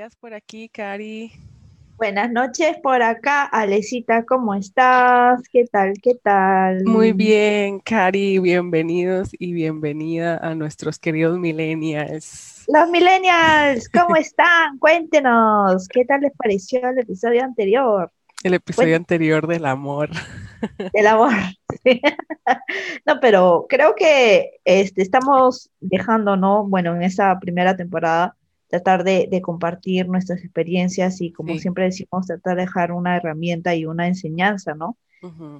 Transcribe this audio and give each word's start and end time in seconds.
días 0.00 0.16
por 0.16 0.32
aquí, 0.32 0.70
Cari. 0.70 1.30
Buenas 1.98 2.30
noches 2.30 2.78
por 2.82 3.02
acá, 3.02 3.44
Alecita, 3.44 4.24
¿cómo 4.24 4.54
estás? 4.54 5.42
¿Qué 5.52 5.66
tal? 5.70 5.92
¿Qué 6.02 6.14
tal? 6.14 6.84
Muy 6.86 7.12
bien, 7.12 7.80
Cari, 7.80 8.38
bienvenidos 8.38 9.28
y 9.38 9.52
bienvenida 9.52 10.38
a 10.38 10.54
nuestros 10.54 10.98
queridos 10.98 11.38
millennials. 11.38 12.64
Los 12.72 12.88
millennials, 12.88 13.90
¿cómo 13.90 14.16
están? 14.16 14.78
Cuéntenos, 14.78 15.86
¿qué 15.88 16.06
tal 16.06 16.22
les 16.22 16.32
pareció 16.32 16.80
el 16.88 17.00
episodio 17.00 17.44
anterior? 17.44 18.10
El 18.42 18.54
episodio 18.54 18.96
anterior 18.96 19.46
del 19.46 19.66
amor. 19.66 20.08
Del 20.94 21.06
amor. 21.06 21.32
no, 23.06 23.20
pero 23.20 23.66
creo 23.68 23.94
que 23.94 24.60
este, 24.64 25.02
estamos 25.02 25.70
dejando, 25.80 26.36
¿no? 26.36 26.66
Bueno, 26.66 26.94
en 26.94 27.02
esa 27.02 27.38
primera 27.38 27.76
temporada 27.76 28.36
tratar 28.70 29.04
de, 29.04 29.40
compartir 29.42 30.08
nuestras 30.08 30.44
experiencias 30.44 31.20
y 31.20 31.32
como 31.32 31.58
siempre 31.58 31.84
decimos, 31.84 32.26
tratar 32.26 32.56
de 32.56 32.62
dejar 32.62 32.92
una 32.92 33.16
herramienta 33.16 33.74
y 33.74 33.84
una 33.84 34.06
enseñanza, 34.06 34.74
¿no? 34.74 34.96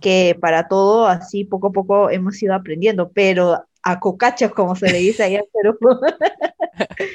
Que 0.01 0.39
para 0.41 0.69
todo, 0.69 1.07
así 1.07 1.45
poco 1.45 1.67
a 1.69 1.73
poco 1.73 2.11
hemos 2.11 2.43
ido 2.43 2.55
aprendiendo, 2.55 3.11
pero 3.13 3.63
a 3.83 4.01
cocachos, 4.01 4.53
como 4.53 4.75
se 4.77 4.91
le 4.91 4.99
dice 4.99 5.25
allá 5.25 5.41
en 5.41 5.45
Perú. 5.53 5.79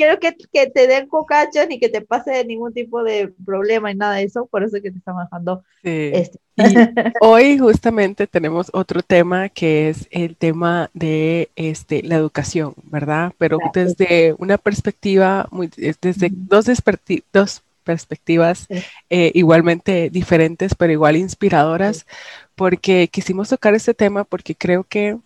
quiero 0.00 0.18
que, 0.18 0.32
te 0.66 0.86
den 0.86 1.08
cocachos 1.08 1.68
ni 1.68 1.78
que 1.78 1.90
te 1.90 2.00
pase 2.00 2.42
ningún 2.46 2.72
tipo 2.72 3.02
de 3.04 3.34
problema 3.44 3.92
y 3.92 3.94
nada 3.94 4.14
de 4.14 4.22
eso, 4.22 4.46
por 4.46 4.62
eso 4.62 4.78
es 4.78 4.82
que 4.82 4.90
te 4.90 4.96
estamos 4.96 5.24
dejando 5.24 5.62
este. 5.82 6.38
hoy 7.20 7.58
justamente 7.58 8.26
tenemos 8.26 8.70
otro 8.72 9.02
tema 9.02 9.50
que 9.50 9.90
es 9.90 10.08
el 10.10 10.36
tema 10.36 10.88
de 10.94 11.50
este, 11.54 12.02
la 12.02 12.16
educación, 12.16 12.72
¿verdad? 12.84 13.34
Pero 13.36 13.58
desde 13.74 14.34
una 14.38 14.56
perspectiva, 14.56 15.46
muy, 15.50 15.70
desde 16.00 16.30
dos, 16.32 16.64
dos 17.32 17.62
perspectivas 17.84 18.68
eh, 19.10 19.32
igualmente 19.34 20.08
diferentes, 20.08 20.74
pero 20.74 20.92
igual 20.92 21.16
inspiradoras, 21.16 22.06
porque 22.54 23.08
quisimos 23.08 23.50
tocar 23.50 23.74
este 23.74 23.92
tema 23.92 24.24
porque 24.24 24.54
creo 24.54 24.82
que 24.84 25.18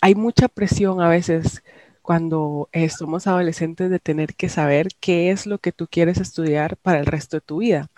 hay 0.00 0.14
mucha 0.14 0.48
presión 0.48 1.02
a 1.02 1.08
veces 1.08 1.62
cuando 2.04 2.68
eh, 2.72 2.90
somos 2.90 3.26
adolescentes 3.26 3.90
de 3.90 3.98
tener 3.98 4.34
que 4.34 4.50
saber 4.50 4.88
qué 5.00 5.30
es 5.30 5.46
lo 5.46 5.58
que 5.58 5.72
tú 5.72 5.88
quieres 5.90 6.18
estudiar 6.20 6.76
para 6.76 7.00
el 7.00 7.06
resto 7.06 7.38
de 7.38 7.40
tu 7.40 7.58
vida. 7.60 7.88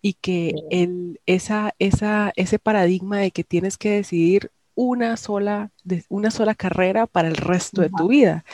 Y 0.00 0.14
que 0.14 0.54
el, 0.70 1.20
esa, 1.26 1.74
esa, 1.78 2.32
ese 2.36 2.58
paradigma 2.58 3.18
de 3.18 3.32
que 3.32 3.44
tienes 3.44 3.76
que 3.76 3.90
decidir 3.90 4.50
una 4.74 5.18
sola, 5.18 5.72
una 6.08 6.30
sola 6.30 6.54
carrera 6.54 7.06
para 7.06 7.28
el 7.28 7.36
resto 7.36 7.82
de 7.82 7.90
tu 7.90 8.08
vida 8.08 8.46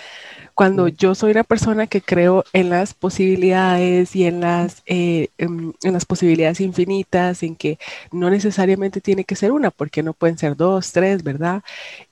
cuando 0.56 0.88
yo 0.88 1.14
soy 1.14 1.32
una 1.32 1.44
persona 1.44 1.86
que 1.86 2.00
creo 2.00 2.42
en 2.54 2.70
las 2.70 2.94
posibilidades 2.94 4.16
y 4.16 4.24
en 4.24 4.40
las, 4.40 4.82
eh, 4.86 5.28
en, 5.36 5.74
las 5.82 6.06
posibilidades 6.06 6.62
infinitas, 6.62 7.42
en 7.42 7.56
que 7.56 7.78
no 8.10 8.30
necesariamente 8.30 9.02
tiene 9.02 9.24
que 9.24 9.36
ser 9.36 9.52
una, 9.52 9.70
porque 9.70 10.02
no 10.02 10.14
pueden 10.14 10.38
ser 10.38 10.56
dos, 10.56 10.92
tres, 10.92 11.22
¿verdad? 11.22 11.62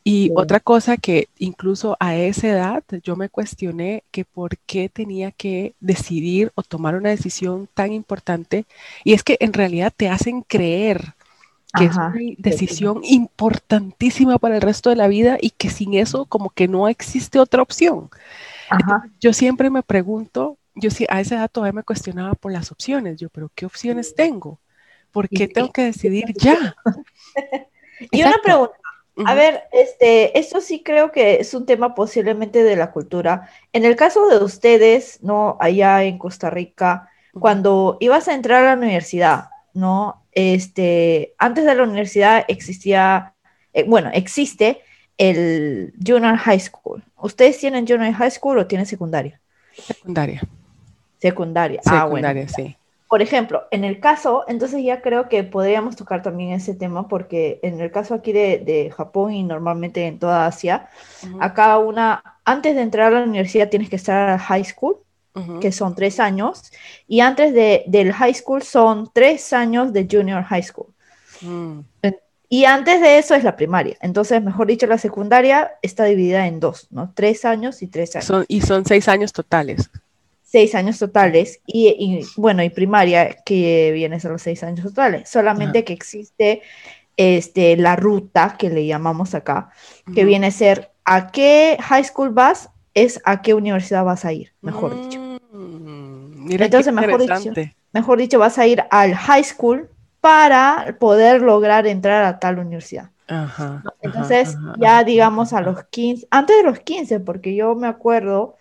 Y 0.04 0.30
otra 0.36 0.60
cosa 0.60 0.98
que 0.98 1.28
incluso 1.38 1.96
a 2.00 2.16
esa 2.16 2.48
edad 2.48 2.84
yo 3.02 3.16
me 3.16 3.30
cuestioné 3.30 4.04
que 4.10 4.26
por 4.26 4.58
qué 4.58 4.90
tenía 4.90 5.30
que 5.30 5.72
decidir 5.80 6.52
o 6.54 6.62
tomar 6.62 6.96
una 6.96 7.08
decisión 7.08 7.66
tan 7.72 7.94
importante, 7.94 8.66
y 9.04 9.14
es 9.14 9.22
que 9.22 9.38
en 9.40 9.54
realidad 9.54 9.90
te 9.96 10.10
hacen 10.10 10.42
creer 10.42 11.14
que 11.76 11.86
es 11.86 11.96
una 11.96 12.14
decisión 12.38 13.00
importantísima 13.04 14.38
para 14.38 14.56
el 14.56 14.62
resto 14.62 14.90
de 14.90 14.96
la 14.96 15.08
vida 15.08 15.38
y 15.40 15.50
que 15.50 15.70
sin 15.70 15.94
eso 15.94 16.26
como 16.26 16.50
que 16.50 16.68
no 16.68 16.88
existe 16.88 17.38
otra 17.38 17.62
opción. 17.62 18.10
yo 19.20 19.32
siempre 19.32 19.70
me 19.70 19.82
pregunto, 19.82 20.58
yo 20.74 20.90
sí, 20.90 21.06
a 21.08 21.20
esa 21.20 21.36
edad 21.36 21.50
todavía 21.50 21.72
me 21.72 21.82
cuestionaba 21.82 22.34
por 22.34 22.52
las 22.52 22.72
opciones, 22.72 23.18
yo, 23.18 23.28
pero 23.28 23.50
¿qué 23.54 23.66
opciones 23.66 24.14
tengo? 24.14 24.60
¿Por 25.10 25.28
qué 25.28 25.48
tengo 25.48 25.70
que 25.70 25.82
decidir 25.82 26.32
ya? 26.34 26.76
y 28.10 28.22
una 28.22 28.38
pregunta, 28.42 28.74
a 29.24 29.34
ver, 29.34 29.64
este, 29.72 30.36
esto 30.38 30.60
sí 30.60 30.82
creo 30.82 31.12
que 31.12 31.36
es 31.36 31.54
un 31.54 31.66
tema 31.66 31.94
posiblemente 31.94 32.64
de 32.64 32.74
la 32.74 32.90
cultura. 32.90 33.48
En 33.72 33.84
el 33.84 33.94
caso 33.94 34.26
de 34.28 34.38
ustedes, 34.38 35.22
¿no? 35.22 35.56
Allá 35.60 36.02
en 36.02 36.18
Costa 36.18 36.50
Rica, 36.50 37.08
cuando 37.32 37.96
ibas 38.00 38.26
a 38.26 38.34
entrar 38.34 38.64
a 38.64 38.74
la 38.74 38.82
universidad, 38.82 39.50
¿no? 39.74 40.22
Este, 40.32 41.34
antes 41.38 41.64
de 41.64 41.74
la 41.74 41.82
universidad 41.82 42.44
existía, 42.48 43.34
eh, 43.72 43.84
bueno, 43.86 44.10
existe 44.14 44.80
el 45.18 45.92
Junior 46.04 46.36
High 46.36 46.60
School. 46.60 47.02
¿Ustedes 47.20 47.58
tienen 47.58 47.86
Junior 47.86 48.12
High 48.12 48.30
School 48.30 48.58
o 48.58 48.66
tienen 48.66 48.86
secundaria? 48.86 49.40
Secundaria. 49.72 50.42
Secundaria. 51.18 51.80
ah, 51.86 52.06
bueno. 52.06 52.28
sí. 52.48 52.76
Por 53.08 53.22
ejemplo, 53.22 53.64
en 53.70 53.84
el 53.84 54.00
caso, 54.00 54.44
entonces 54.48 54.82
ya 54.82 55.00
creo 55.00 55.28
que 55.28 55.44
podríamos 55.44 55.94
tocar 55.94 56.22
también 56.22 56.50
ese 56.50 56.74
tema, 56.74 57.06
porque 57.06 57.60
en 57.62 57.78
el 57.80 57.92
caso 57.92 58.14
aquí 58.14 58.32
de, 58.32 58.92
Japón 58.96 59.32
y 59.32 59.44
normalmente 59.44 60.06
en 60.06 60.18
toda 60.18 60.46
Asia, 60.46 60.88
acá 61.38 61.78
una, 61.78 62.40
antes 62.44 62.74
de 62.74 62.82
entrar 62.82 63.12
a 63.12 63.20
la 63.20 63.24
universidad 63.24 63.68
tienes 63.68 63.88
que 63.88 63.96
estar 63.96 64.30
a 64.30 64.38
high 64.38 64.64
school, 64.64 64.96
que 65.60 65.72
son 65.72 65.94
tres 65.94 66.20
años, 66.20 66.70
y 67.08 67.20
antes 67.20 67.52
de, 67.52 67.84
del 67.86 68.12
high 68.12 68.34
school 68.34 68.62
son 68.62 69.10
tres 69.12 69.52
años 69.52 69.92
de 69.92 70.06
junior 70.10 70.44
high 70.44 70.62
school. 70.62 70.86
Mm. 71.40 71.80
Y 72.48 72.66
antes 72.66 73.00
de 73.00 73.18
eso 73.18 73.34
es 73.34 73.42
la 73.42 73.56
primaria. 73.56 73.96
Entonces, 74.00 74.40
mejor 74.40 74.68
dicho, 74.68 74.86
la 74.86 74.98
secundaria 74.98 75.72
está 75.82 76.04
dividida 76.04 76.46
en 76.46 76.60
dos, 76.60 76.86
¿no? 76.92 77.10
Tres 77.12 77.44
años 77.44 77.82
y 77.82 77.88
tres 77.88 78.14
años. 78.14 78.26
Son, 78.26 78.44
y 78.46 78.60
son 78.60 78.84
seis 78.84 79.08
años 79.08 79.32
totales. 79.32 79.90
Seis 80.44 80.76
años 80.76 80.98
totales. 80.98 81.60
Y, 81.66 82.20
bueno, 82.36 82.62
y 82.62 82.70
primaria, 82.70 83.38
que 83.44 83.90
viene 83.92 84.16
a 84.16 84.20
ser 84.20 84.30
los 84.30 84.42
seis 84.42 84.62
años 84.62 84.86
totales. 84.86 85.28
Solamente 85.28 85.82
que 85.82 85.94
existe 85.94 86.62
este, 87.16 87.76
la 87.76 87.96
ruta 87.96 88.54
que 88.56 88.70
le 88.70 88.86
llamamos 88.86 89.34
acá, 89.34 89.70
que 90.14 90.24
viene 90.24 90.46
a 90.48 90.50
ser 90.52 90.92
a 91.04 91.32
qué 91.32 91.76
high 91.80 92.04
school 92.04 92.30
vas, 92.30 92.70
es 92.92 93.20
a 93.24 93.42
qué 93.42 93.54
universidad 93.54 94.04
vas 94.04 94.24
a 94.24 94.32
ir, 94.32 94.52
mejor 94.60 95.02
dicho. 95.02 95.20
Entonces, 96.48 96.92
mejor 96.92 97.20
dicho, 97.20 97.52
mejor 97.92 98.18
dicho, 98.18 98.38
vas 98.38 98.58
a 98.58 98.66
ir 98.66 98.84
al 98.90 99.14
high 99.14 99.44
school 99.44 99.88
para 100.20 100.96
poder 100.98 101.42
lograr 101.42 101.86
entrar 101.86 102.24
a 102.24 102.38
tal 102.38 102.58
universidad. 102.58 103.10
Entonces, 104.02 104.56
ya 104.78 105.04
digamos 105.04 105.52
a 105.52 105.60
los 105.60 105.84
15, 105.84 106.26
antes 106.30 106.56
de 106.56 106.62
los 106.62 106.80
15, 106.80 107.20
porque 107.20 107.54
yo 107.54 107.74
me 107.74 107.86
acuerdo 107.86 108.56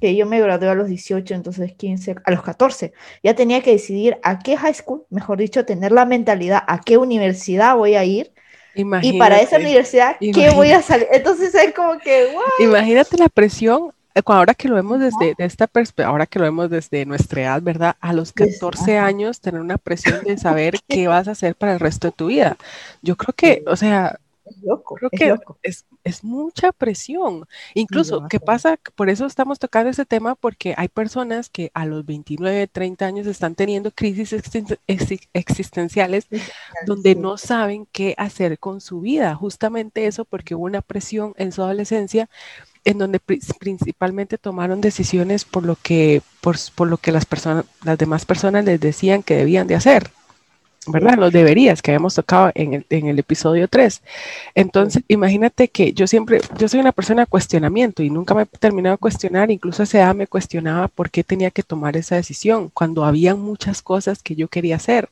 que 0.00 0.14
yo 0.14 0.26
me 0.26 0.40
gradué 0.40 0.68
a 0.68 0.74
los 0.74 0.88
18, 0.88 1.34
entonces 1.34 1.72
15, 1.72 2.16
a 2.24 2.30
los 2.30 2.42
14, 2.42 2.92
ya 3.22 3.34
tenía 3.34 3.62
que 3.62 3.72
decidir 3.72 4.18
a 4.22 4.38
qué 4.38 4.56
high 4.56 4.74
school, 4.74 5.04
mejor 5.08 5.38
dicho, 5.38 5.64
tener 5.64 5.92
la 5.92 6.04
mentalidad 6.04 6.62
a 6.66 6.80
qué 6.80 6.98
universidad 6.98 7.76
voy 7.76 7.94
a 7.94 8.04
ir. 8.04 8.32
y 8.74 9.18
para 9.18 9.40
esa 9.40 9.56
universidad, 9.56 10.16
¿qué 10.18 10.50
voy 10.50 10.72
a 10.72 10.82
salir? 10.82 11.06
Entonces 11.12 11.54
es 11.54 11.72
como 11.74 11.98
que, 11.98 12.32
wow. 12.32 12.42
Imagínate 12.58 13.16
la 13.16 13.28
presión 13.28 13.92
ahora 14.26 14.54
que 14.54 14.68
lo 14.68 14.74
vemos 14.76 15.00
desde 15.00 15.34
esta 15.38 15.66
perspectiva, 15.66 16.08
ahora 16.08 16.26
que 16.26 16.38
lo 16.38 16.44
vemos 16.44 16.70
desde 16.70 17.04
nuestra 17.06 17.42
edad, 17.42 17.62
¿verdad? 17.62 17.96
A 18.00 18.12
los 18.12 18.32
14 18.32 18.98
años, 18.98 19.40
tener 19.40 19.60
una 19.60 19.78
presión 19.78 20.22
de 20.24 20.38
saber 20.38 20.76
qué 20.88 21.08
vas 21.08 21.28
a 21.28 21.32
hacer 21.32 21.56
para 21.56 21.74
el 21.74 21.80
resto 21.80 22.08
de 22.08 22.12
tu 22.12 22.26
vida. 22.26 22.56
Yo 23.02 23.16
creo 23.16 23.34
que, 23.34 23.64
o 23.66 23.76
sea, 23.76 24.18
creo 24.84 25.10
que 25.10 25.36
es, 25.62 25.84
es, 26.04 26.22
mucha 26.22 26.72
presión. 26.72 27.46
Incluso, 27.74 28.26
¿qué 28.28 28.40
pasa? 28.40 28.78
Por 28.94 29.08
eso 29.08 29.26
estamos 29.26 29.58
tocando 29.58 29.90
ese 29.90 30.04
tema, 30.04 30.34
porque 30.34 30.74
hay 30.76 30.88
personas 30.88 31.48
que 31.48 31.70
a 31.74 31.86
los 31.86 32.04
29, 32.04 32.66
30 32.66 33.06
años 33.06 33.26
están 33.26 33.54
teniendo 33.54 33.90
crisis 33.90 34.34
existenciales 35.32 36.26
donde 36.86 37.14
no 37.14 37.38
saben 37.38 37.86
qué 37.90 38.14
hacer 38.18 38.58
con 38.58 38.80
su 38.80 39.00
vida. 39.00 39.34
Justamente 39.34 40.06
eso 40.06 40.24
porque 40.24 40.54
hubo 40.54 40.64
una 40.64 40.82
presión 40.82 41.34
en 41.36 41.52
su 41.52 41.62
adolescencia 41.62 42.28
en 42.84 42.98
donde 42.98 43.18
principalmente 43.18 44.38
tomaron 44.38 44.80
decisiones 44.80 45.44
por 45.44 45.64
lo 45.64 45.76
que, 45.76 46.22
por, 46.40 46.56
lo 46.86 46.98
que 46.98 47.12
las, 47.12 47.24
personas, 47.24 47.64
las 47.82 47.98
demás 47.98 48.26
personas 48.26 48.64
les 48.64 48.80
decían 48.80 49.22
que 49.22 49.36
debían 49.36 49.66
de 49.66 49.74
hacer. 49.74 50.10
¿verdad? 50.86 51.16
Los 51.16 51.32
deberías 51.32 51.80
que 51.80 51.92
habíamos 51.92 52.14
tocado 52.14 52.52
en 52.54 52.74
el, 52.74 52.86
en 52.90 53.06
el 53.06 53.18
episodio 53.18 53.68
3. 53.68 54.02
Entonces, 54.54 55.02
imagínate 55.08 55.68
que 55.68 55.92
yo 55.92 56.06
siempre, 56.06 56.40
yo 56.58 56.68
soy 56.68 56.80
una 56.80 56.92
persona 56.92 57.22
de 57.22 57.26
cuestionamiento 57.26 58.02
y 58.02 58.10
nunca 58.10 58.34
me 58.34 58.42
he 58.42 58.46
terminado 58.46 58.94
de 58.96 58.98
cuestionar, 58.98 59.50
incluso 59.50 59.82
a 59.82 59.84
esa 59.84 59.98
edad 59.98 60.14
me 60.14 60.26
cuestionaba 60.26 60.88
por 60.88 61.10
qué 61.10 61.24
tenía 61.24 61.50
que 61.50 61.62
tomar 61.62 61.96
esa 61.96 62.16
decisión 62.16 62.68
cuando 62.68 63.04
había 63.04 63.34
muchas 63.34 63.80
cosas 63.80 64.22
que 64.22 64.34
yo 64.34 64.48
quería 64.48 64.76
hacer. 64.76 65.08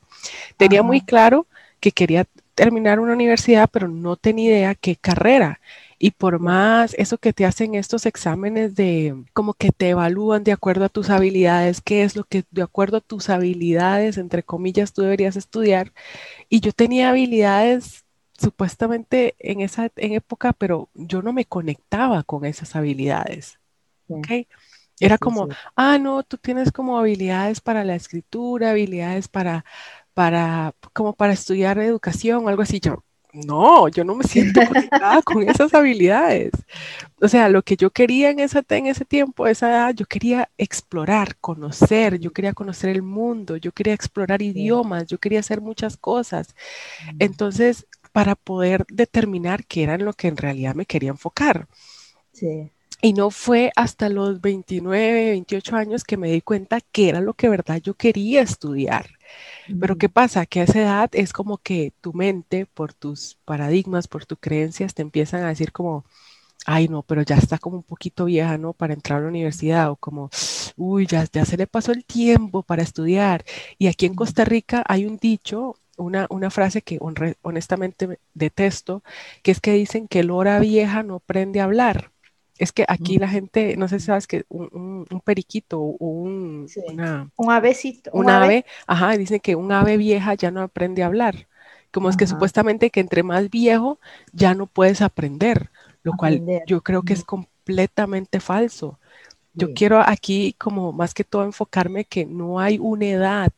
Tenía 0.57 0.83
muy 0.83 1.01
claro 1.01 1.47
que 1.81 1.93
quería 1.93 2.27
terminar 2.55 3.01
una 3.01 3.15
universidad, 3.15 3.69
pero 3.71 3.89
no 3.89 4.17
tenía 4.17 4.51
idea 4.51 4.75
qué 4.75 4.97
carrera. 4.97 5.61
Y 5.99 6.11
por 6.13 6.41
más 6.41 6.95
eso 6.99 7.19
que 7.19 7.33
te 7.33 7.47
hacen 7.47 7.75
estos 7.75 8.07
exámenes 8.07 8.75
de 8.75 9.15
como 9.33 9.55
que 9.55 9.71
te 9.71 9.91
evalúan 9.91 10.45
de 10.45 10.53
acuerdo 10.53 10.85
a 10.87 10.89
tus 10.89 11.11
habilidades, 11.11 11.81
qué 11.81 12.03
es 12.05 12.17
lo 12.17 12.25
que 12.25 12.45
de 12.51 12.63
acuerdo 12.63 12.97
a 12.99 13.01
tus 13.01 13.31
habilidades, 13.31 14.19
entre 14.19 14.43
comillas, 14.43 14.93
tú 14.93 15.03
deberías 15.03 15.37
estudiar. 15.37 15.93
Y 16.49 16.61
yo 16.61 16.73
tenía 16.73 17.11
habilidades 17.11 18.05
supuestamente 18.39 19.35
en 19.39 19.61
esa 19.61 19.91
en 19.97 20.13
época, 20.15 20.53
pero 20.53 20.91
yo 20.95 21.23
no 21.23 21.33
me 21.33 21.45
conectaba 21.47 22.23
con 22.25 22.45
esas 22.45 22.75
habilidades. 22.77 23.59
¿ok? 24.09 24.29
Era 25.01 25.19
como, 25.19 25.49
ah, 25.77 25.99
no, 25.99 26.23
tú 26.23 26.39
tienes 26.39 26.71
como 26.73 26.99
habilidades 26.99 27.61
para 27.61 27.85
la 27.85 27.97
escritura, 27.97 28.71
habilidades 28.71 29.29
para, 29.29 29.65
para, 30.15 30.75
como 30.93 31.15
para 31.15 31.33
estudiar 31.33 31.79
educación 31.79 32.45
o 32.45 32.49
algo 32.49 32.63
así. 32.63 32.81
Yo, 32.81 33.05
no, 33.33 33.89
yo 33.89 34.05
no 34.05 34.15
me 34.15 34.25
siento 34.25 34.61
conectada 34.67 35.23
con 35.23 35.49
esas 35.49 35.73
habilidades. 35.75 36.53
O 37.21 37.29
sea, 37.29 37.49
lo 37.49 37.63
que 37.63 37.77
yo 37.77 37.91
quería 37.91 38.31
en, 38.31 38.41
esa, 38.41 38.63
en 38.69 38.87
ese 38.87 39.05
tiempo, 39.05 39.47
esa 39.47 39.71
edad, 39.71 39.95
yo 39.95 40.07
quería 40.07 40.51
explorar, 40.59 41.37
conocer, 41.39 42.19
yo 42.19 42.33
quería 42.33 42.53
conocer 42.53 42.91
el 42.91 43.03
mundo, 43.03 43.57
yo 43.57 43.73
quería 43.73 43.95
explorar 43.95 44.43
idiomas, 44.43 45.07
yo 45.07 45.19
quería 45.19 45.41
hacer 45.41 45.61
muchas 45.61 45.97
cosas. 45.97 46.55
Entonces, 47.19 47.87
para 48.13 48.35
poder 48.35 48.85
determinar 48.89 49.65
qué 49.65 49.85
era 49.85 49.95
en 49.95 50.05
lo 50.05 50.13
que 50.13 50.29
en 50.29 50.37
realidad 50.37 50.75
me 50.75 50.87
quería 50.87 51.11
enfocar. 51.11 51.67
Sí. 52.33 52.71
Y 53.01 53.15
no 53.15 53.31
fue 53.31 53.73
hasta 53.75 54.09
los 54.09 54.41
29, 54.41 55.31
28 55.31 55.77
años 55.77 56.05
que 56.05 56.17
me 56.17 56.31
di 56.31 56.41
cuenta 56.41 56.81
que 56.81 57.09
era 57.09 57.21
lo 57.21 57.35
que 57.35 57.49
verdad 57.49 57.81
yo 57.83 57.95
quería 57.95 58.43
estudiar. 58.43 59.07
Pero 59.79 59.97
¿qué 59.97 60.09
pasa? 60.09 60.47
Que 60.47 60.61
a 60.61 60.65
esa 60.65 60.81
edad 60.81 61.11
es 61.13 61.33
como 61.33 61.59
que 61.59 61.93
tu 62.01 62.13
mente, 62.15 62.67
por 62.67 62.95
tus 62.95 63.37
paradigmas, 63.45 64.09
por 64.09 64.27
tus 64.27 64.39
creencias, 64.41 64.95
te 64.95 65.03
empiezan 65.03 65.43
a 65.45 65.49
decir 65.49 65.73
como, 65.73 66.05
ay 66.67 66.89
no, 66.89 67.03
pero 67.03 67.23
ya 67.23 67.37
está 67.37 67.59
como 67.59 67.79
un 67.79 67.83
poquito 67.85 68.27
vieja, 68.27 68.59
¿no? 68.59 68.73
Para 68.75 68.95
entrar 68.95 69.21
a 69.21 69.23
la 69.23 69.29
universidad 69.29 69.91
o 69.91 69.97
como, 69.97 70.31
uy, 70.77 71.07
ya, 71.07 71.25
ya 71.33 71.45
se 71.45 71.57
le 71.57 71.67
pasó 71.67 71.93
el 71.93 72.05
tiempo 72.07 72.63
para 72.63 72.83
estudiar. 72.83 73.45
Y 73.79 73.89
aquí 73.89 74.07
en 74.07 74.15
Costa 74.15 74.45
Rica 74.45 74.85
hay 74.89 75.07
un 75.07 75.19
dicho, 75.19 75.77
una, 75.97 76.27
una 76.31 76.51
frase 76.51 76.83
que 76.83 76.99
honestamente 77.43 78.21
detesto, 78.35 79.03
que 79.43 79.51
es 79.53 79.61
que 79.61 79.73
dicen 79.75 80.09
que 80.09 80.21
el 80.21 80.31
hora 80.31 80.59
vieja 80.61 81.03
no 81.03 81.17
aprende 81.17 81.61
a 81.61 81.65
hablar. 81.65 82.12
Es 82.63 82.71
que 82.71 82.85
aquí 82.87 83.19
la 83.19 83.27
gente, 83.27 83.77
no 83.77 83.89
sé 83.89 83.99
si 83.99 84.07
sabes 84.07 84.29
que 84.29 84.45
un, 84.49 85.05
periquito 85.25 85.81
o 85.81 85.97
un, 86.07 86.69
un 87.37 87.51
avecito. 87.51 88.11
Un, 88.15 88.31
ave, 88.31 88.65
ajá, 88.87 89.17
dicen 89.17 89.41
que 89.41 89.57
un 89.57 89.73
ave 89.73 89.97
vieja 89.97 90.35
ya 90.35 90.53
no 90.53 90.63
aprende 90.63 91.03
a 91.03 91.07
hablar. 91.07 91.49
Como 91.91 92.09
es 92.09 92.17
que 92.17 92.29
supuestamente 92.29 92.91
que 92.91 93.01
entre 93.01 93.25
más 93.25 93.51
viejo 93.51 93.99
ya 94.33 94.55
no 94.55 94.69
puedes 94.69 95.03
aprender, 95.03 95.71
lo 96.05 96.13
cual 96.13 96.41
yo 96.67 96.83
creo 96.83 97.03
que 97.03 97.15
es 97.15 97.25
completamente 97.25 98.39
falso. 98.39 99.01
Yo 99.55 99.75
quiero 99.75 100.01
aquí 100.01 100.55
como 100.57 100.93
más 100.93 101.15
que 101.15 101.25
todo 101.25 101.43
enfocarme 101.43 102.05
que 102.05 102.27
no 102.27 102.61
hay 102.61 102.79
una 102.79 103.07
edad 103.07 103.53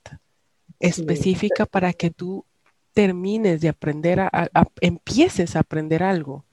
específica 0.81 1.67
para 1.67 1.93
que 1.93 2.11
tú 2.11 2.47
termines 2.95 3.61
de 3.61 3.69
aprender, 3.69 4.21
a, 4.21 4.49
empieces 4.81 5.57
a 5.57 5.61
aprender 5.61 6.03
algo. 6.03 6.47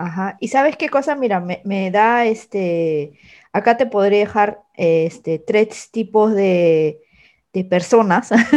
Ajá. 0.00 0.38
¿Y 0.40 0.48
sabes 0.48 0.78
qué 0.78 0.88
cosa? 0.88 1.14
Mira, 1.14 1.40
me, 1.40 1.90
da 1.90 2.24
este. 2.24 3.12
Acá 3.52 3.76
te 3.76 3.84
podría 3.84 4.20
dejar 4.20 4.62
este, 4.74 5.38
tres 5.38 5.90
tipos 5.90 6.34
de, 6.34 7.00
personas. 7.68 8.30
no 8.32 8.38
es 8.38 8.48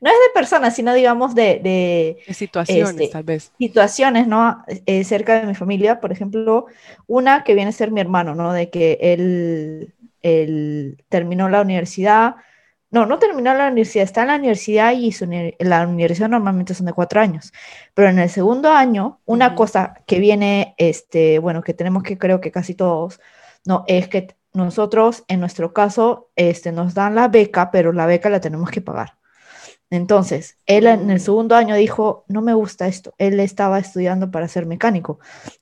de 0.00 0.32
personas, 0.32 0.76
sino 0.76 0.94
digamos 0.94 1.34
de. 1.34 2.18
situaciones, 2.28 2.92
este, 2.92 3.08
tal 3.08 3.24
vez. 3.24 3.50
Situaciones, 3.58 4.28
¿no? 4.28 4.62
Eh, 4.86 5.02
cerca 5.02 5.40
de 5.40 5.46
mi 5.48 5.56
familia, 5.56 5.98
por 5.98 6.12
ejemplo, 6.12 6.66
una 7.08 7.42
que 7.42 7.54
viene 7.54 7.70
a 7.70 7.72
ser 7.72 7.90
mi 7.90 8.00
hermano, 8.00 8.36
¿no? 8.36 8.52
De 8.52 8.70
que 8.70 8.96
él, 9.00 9.92
él 10.22 11.02
terminó 11.08 11.48
la 11.48 11.62
universidad 11.62 12.36
no, 12.90 13.06
no 13.06 13.18
terminó 13.18 13.54
la 13.54 13.68
universidad, 13.68 14.04
está 14.04 14.22
en 14.22 14.28
la 14.28 14.36
universidad 14.36 14.92
y 14.92 15.12
la 15.60 15.86
universidad 15.86 16.28
normalmente 16.28 16.74
son 16.74 16.86
de 16.86 16.92
cuatro 16.92 17.20
años, 17.20 17.52
pero 17.94 18.08
en 18.08 18.18
el 18.18 18.28
segundo 18.28 18.70
año, 18.70 19.20
una 19.26 19.54
cosa 19.54 19.94
que 20.06 20.18
viene, 20.18 20.74
este, 20.76 21.38
bueno, 21.38 21.62
que 21.62 21.74
tenemos 21.74 22.02
que 22.02 22.18
creo 22.18 22.40
que 22.40 22.50
casi 22.50 22.74
todos, 22.74 23.20
no, 23.64 23.84
es 23.86 24.08
que 24.08 24.34
nosotros, 24.52 25.24
en 25.28 25.40
nuestro 25.40 25.72
caso, 25.72 26.30
este, 26.34 26.72
nos 26.72 26.94
dan 26.94 27.14
la 27.14 27.28
beca, 27.28 27.70
pero 27.70 27.92
la 27.92 28.06
beca 28.06 28.28
la 28.28 28.40
tenemos 28.40 28.70
que 28.70 28.80
pagar. 28.80 29.18
Entonces, 29.90 30.58
él 30.66 30.86
en 30.86 31.10
el 31.10 31.16
mm. 31.16 31.20
segundo 31.20 31.56
año 31.56 31.74
dijo, 31.74 32.24
no 32.28 32.42
me 32.42 32.54
gusta 32.54 32.86
esto. 32.86 33.12
Él 33.18 33.40
estaba 33.40 33.78
estudiando 33.80 34.30
para 34.30 34.46
ser 34.46 34.66
mecánico 34.66 35.18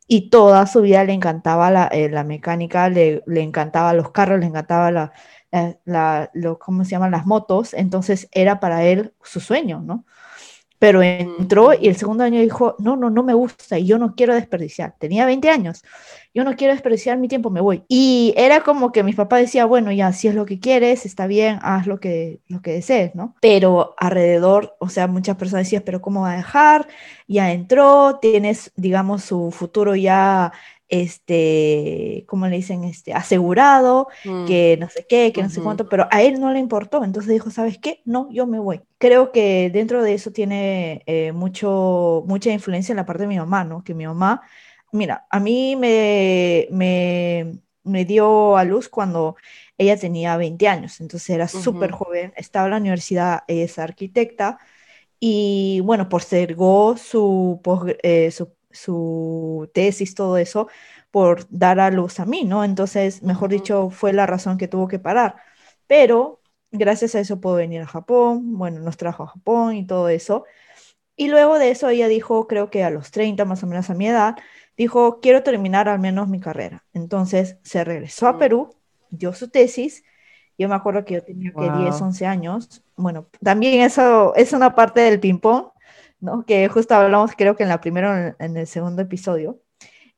y 0.07 0.29
toda 0.31 0.67
su 0.67 0.83
vida 0.83 1.03
le 1.05 1.15
encantaba 1.15 1.71
la, 1.71 1.89
eh, 1.91 2.11
mecánica, 2.25 2.91
le, 2.91 3.23
le 3.27 3.41
encantaba 3.43 3.95
los 3.95 4.11
carros, 4.11 4.39
le 4.41 4.47
encantaba 4.47 4.91
la, 4.91 5.13
la, 5.51 6.31
lo, 6.35 6.59
¿cómo 6.59 6.85
se 6.85 6.93
llaman? 6.93 7.11
Las 7.11 7.27
motos, 7.27 7.75
entonces 7.75 8.29
era 8.33 8.61
para 8.61 8.85
él 8.85 9.13
su 9.23 9.41
sueño, 9.41 9.81
¿no? 9.81 10.05
Pero 10.79 11.03
entró 11.03 11.73
y 11.75 11.89
el 11.89 11.97
segundo 11.97 12.23
año 12.23 12.41
dijo, 12.41 12.77
no, 12.79 12.97
no, 12.97 13.11
no 13.11 13.25
me 13.25 13.35
gusta 13.35 13.81
y 13.81 13.87
yo 13.87 13.99
no 13.99 14.15
quiero 14.15 14.35
desperdiciar. 14.35 14.95
Tenía 14.99 15.27
20 15.27 15.51
años, 15.51 15.83
yo 16.33 16.45
no 16.45 16.55
quiero 16.55 16.73
desperdiciar 16.73 17.19
mi 17.19 17.27
tiempo, 17.27 17.51
me 17.51 17.61
voy. 17.61 17.83
Y 17.89 18.33
era 18.37 18.61
como 18.63 18.93
que 18.93 19.03
mi 19.03 19.13
papá 19.13 19.39
decía, 19.39 19.65
bueno, 19.65 19.91
ya, 19.91 20.13
si 20.13 20.29
es 20.29 20.37
lo 20.37 20.47
que 20.47 20.61
quieres, 20.61 21.05
está 21.05 21.27
bien, 21.27 21.59
haz 21.63 21.89
lo 21.89 21.99
que, 21.99 22.41
lo 22.47 22.63
que 22.63 22.73
desees, 22.73 23.17
¿no? 23.17 23.35
Pero 23.41 23.95
alrededor, 23.99 24.77
o 24.79 24.89
sea, 24.89 25.09
muchas 25.09 25.37
personas 25.37 25.67
decían, 25.67 25.83
pero 25.85 26.01
¿cómo 26.01 26.23
va 26.23 26.33
a 26.35 26.37
dejar? 26.37 26.87
Ya 27.27 27.51
entró, 27.51 28.21
tienes, 28.21 28.71
digamos, 28.77 29.25
su 29.25 29.51
futuro 29.51 29.97
ya 29.97 30.53
este, 30.89 32.25
¿cómo 32.27 32.47
le 32.47 32.57
dicen? 32.57 32.85
Este, 32.85 33.13
asegurado, 33.15 34.09
mm. 34.25 34.47
que 34.47 34.77
no 34.81 34.89
sé 34.89 35.07
qué, 35.09 35.33
que 35.33 35.43
no 35.43 35.51
sé 35.51 35.61
cuánto, 35.61 35.89
pero 35.89 36.09
a 36.11 36.23
él 36.23 36.41
no 36.41 36.53
le 36.53 36.59
importó, 36.59 37.05
entonces 37.05 37.33
dijo, 37.33 37.51
¿sabes 37.51 37.79
qué? 37.79 38.03
No, 38.05 38.29
yo 38.31 38.47
me 38.47 38.59
voy. 38.59 38.81
Creo 38.99 39.33
que 39.33 39.71
dentro 39.71 40.03
de 40.03 40.15
eso 40.15 40.33
tiene 40.33 41.03
eh, 41.07 41.33
mucho, 41.33 42.25
mucha 42.27 42.51
influencia 42.51 42.93
en 42.93 42.97
la 42.97 43.07
parte 43.07 43.23
de 43.23 43.29
mi 43.29 43.39
mamá, 43.39 43.65
¿no? 43.65 43.85
Que 43.85 43.95
mi 43.95 44.07
mamá, 44.07 44.43
mira, 44.93 45.27
a 45.31 45.41
mí 45.41 45.77
me, 45.77 46.69
me, 46.71 47.59
me 47.85 48.05
dio 48.05 48.57
a 48.57 48.65
luz 48.65 48.89
cuando 48.89 49.37
ella 49.77 49.97
tenía 49.99 50.37
20 50.37 50.69
años, 50.69 51.01
entonces 51.01 51.31
era 51.31 51.49
súper 51.49 51.93
joven, 51.93 52.33
estaba 52.37 52.67
en 52.67 52.71
la 52.73 52.77
universidad, 52.79 53.45
es 53.47 53.79
arquitecta, 53.79 54.59
y 55.21 55.81
bueno, 55.81 56.09
postergó 56.09 56.97
su, 56.97 57.61
eh, 58.03 58.31
su 58.31 58.55
su 58.71 59.71
tesis, 59.75 60.15
todo 60.15 60.39
eso, 60.39 60.69
por 61.11 61.47
dar 61.51 61.81
a 61.81 61.91
luz 61.91 62.21
a 62.21 62.27
mí, 62.27 62.45
¿no? 62.45 62.65
Entonces, 62.65 63.23
mejor 63.23 63.51
dicho, 63.51 63.91
fue 63.91 64.13
la 64.13 64.27
razón 64.27 64.59
que 64.59 64.69
tuvo 64.69 64.89
que 64.89 64.99
parar. 64.99 65.37
Pero 65.87 66.41
gracias 66.71 67.15
a 67.15 67.21
eso 67.21 67.41
puedo 67.41 67.57
venir 67.57 67.81
a 67.83 67.87
Japón, 67.87 68.57
bueno, 68.59 68.81
nos 68.81 68.97
trajo 68.97 69.25
a 69.25 69.29
Japón 69.29 69.75
y 69.75 69.87
todo 69.87 70.09
eso. 70.09 70.45
Y 71.17 71.29
luego 71.29 71.59
de 71.59 71.71
eso 71.71 71.89
ella 71.89 72.09
dijo, 72.09 72.47
creo 72.47 72.71
que 72.71 72.85
a 72.85 72.91
los 72.91 73.11
30, 73.11 73.45
más 73.45 73.63
o 73.65 73.67
menos 73.67 73.91
a 73.91 73.95
mi 73.95 74.07
edad, 74.07 74.37
dijo, 74.77 75.21
quiero 75.21 75.43
terminar 75.43 75.89
al 75.89 75.99
menos 75.99 76.29
mi 76.29 76.41
carrera. 76.41 76.85
Entonces 76.93 77.59
se 77.63 77.85
regresó 77.85 78.29
a 78.29 78.35
mm. 78.35 78.39
Perú, 78.39 78.77
dio 79.11 79.33
su 79.33 79.49
tesis. 79.49 80.05
Yo 80.57 80.69
me 80.69 80.75
acuerdo 80.75 81.05
que 81.05 81.15
yo 81.15 81.25
tenía 81.25 81.53
que 81.53 81.71
10, 81.85 82.01
11 82.01 82.27
años. 82.27 82.85
Bueno, 82.97 83.27
también 83.43 83.81
eso 83.81 84.35
es 84.35 84.53
una 84.53 84.75
parte 84.75 85.01
del 85.01 85.21
ping-pong, 85.21 85.69
¿no? 86.21 86.45
Que 86.45 86.69
justo 86.69 86.95
hablamos, 86.95 87.33
creo 87.37 87.57
que 87.57 87.63
en 87.65 87.69
la 87.69 87.81
primera 87.81 88.37
en 88.39 88.57
el 88.57 88.67
segundo 88.67 89.03
episodio. 89.03 89.61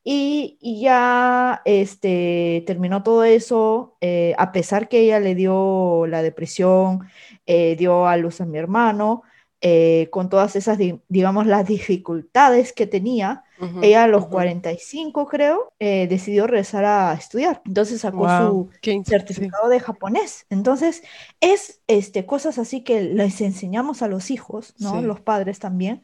Y, 0.02 0.58
ya 0.82 1.60
este, 1.64 2.64
terminó 2.66 3.02
todo 3.02 3.24
eso, 3.24 3.96
eh, 4.00 4.34
a 4.38 4.50
pesar 4.52 4.88
que 4.88 5.00
ella 5.00 5.20
le 5.20 5.34
dio 5.34 6.06
la 6.06 6.22
depresión, 6.22 7.00
eh, 7.46 7.76
dio 7.76 8.06
a 8.06 8.16
luz 8.16 8.40
a 8.40 8.46
mi 8.46 8.58
hermano, 8.58 9.22
eh, 9.62 10.08
con 10.10 10.30
todas 10.30 10.56
esas, 10.56 10.78
digamos, 11.08 11.46
las 11.46 11.66
dificultades 11.66 12.72
que 12.72 12.86
tenía, 12.86 13.44
ella 13.82 14.04
a 14.04 14.08
los 14.08 14.26
45, 14.28 15.26
creo, 15.28 15.74
eh, 15.78 16.06
decidió 16.08 16.46
regresar 16.46 16.86
a 16.86 17.12
estudiar. 17.12 17.60
Entonces 17.66 18.00
sacó 18.00 18.26
su 18.26 18.70
certificado 19.04 19.68
de 19.68 19.80
japonés. 19.80 20.46
Entonces, 20.48 21.02
es 21.40 21.82
este, 21.88 22.24
cosas 22.24 22.58
así 22.58 22.82
que 22.82 23.02
les 23.02 23.42
enseñamos 23.42 24.00
a 24.00 24.08
los 24.08 24.30
hijos, 24.30 24.74
¿no? 24.78 25.02
Los 25.02 25.20
padres 25.20 25.58
también, 25.58 26.00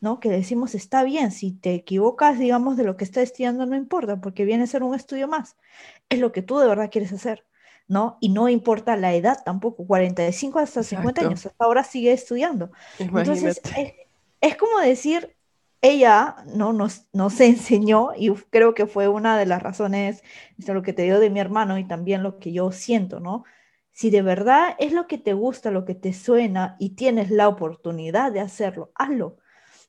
¿no? 0.00 0.20
Que 0.20 0.28
decimos, 0.28 0.76
está 0.76 1.02
bien, 1.02 1.32
si 1.32 1.50
te 1.50 1.74
equivocas, 1.74 2.38
digamos, 2.38 2.76
de 2.76 2.84
lo 2.84 2.96
que 2.96 3.02
estás 3.04 3.24
estudiando, 3.24 3.66
no 3.66 3.74
importa, 3.74 4.20
porque 4.20 4.44
viene 4.44 4.62
a 4.62 4.66
ser 4.68 4.84
un 4.84 4.94
estudio 4.94 5.26
más. 5.26 5.56
Es 6.10 6.20
lo 6.20 6.30
que 6.30 6.42
tú 6.42 6.58
de 6.58 6.68
verdad 6.68 6.90
quieres 6.92 7.12
hacer. 7.12 7.44
¿No? 7.90 8.18
Y 8.20 8.28
no 8.28 8.48
importa 8.48 8.96
la 8.96 9.14
edad 9.14 9.42
tampoco, 9.44 9.84
45 9.84 10.60
hasta 10.60 10.84
50 10.84 11.22
años, 11.22 11.44
hasta 11.44 11.64
ahora 11.64 11.82
sigue 11.82 12.12
estudiando. 12.12 12.70
Entonces, 13.00 13.60
es, 14.40 14.56
como 14.56 14.78
decir, 14.78 15.36
ella 15.82 16.36
¿no? 16.54 16.72
nos, 16.72 17.08
nos 17.12 17.40
enseñó, 17.40 18.10
y 18.16 18.30
creo 18.48 18.74
que 18.74 18.86
fue 18.86 19.08
una 19.08 19.36
de 19.36 19.46
las 19.46 19.60
razones, 19.60 20.22
de 20.56 20.72
lo 20.72 20.82
que 20.82 20.92
te 20.92 21.02
dio 21.02 21.18
de 21.18 21.30
mi 21.30 21.40
hermano 21.40 21.78
y 21.78 21.84
también 21.86 22.22
lo 22.22 22.38
que 22.38 22.52
yo 22.52 22.70
siento, 22.70 23.18
¿no? 23.18 23.42
Si 23.90 24.08
de 24.10 24.22
verdad 24.22 24.76
es 24.78 24.92
lo 24.92 25.08
que 25.08 25.18
te 25.18 25.32
gusta, 25.32 25.72
lo 25.72 25.84
que 25.84 25.96
te 25.96 26.12
suena 26.12 26.76
y 26.78 26.90
tienes 26.90 27.28
la 27.32 27.48
oportunidad 27.48 28.30
de 28.30 28.38
hacerlo, 28.38 28.92
hazlo. 28.94 29.38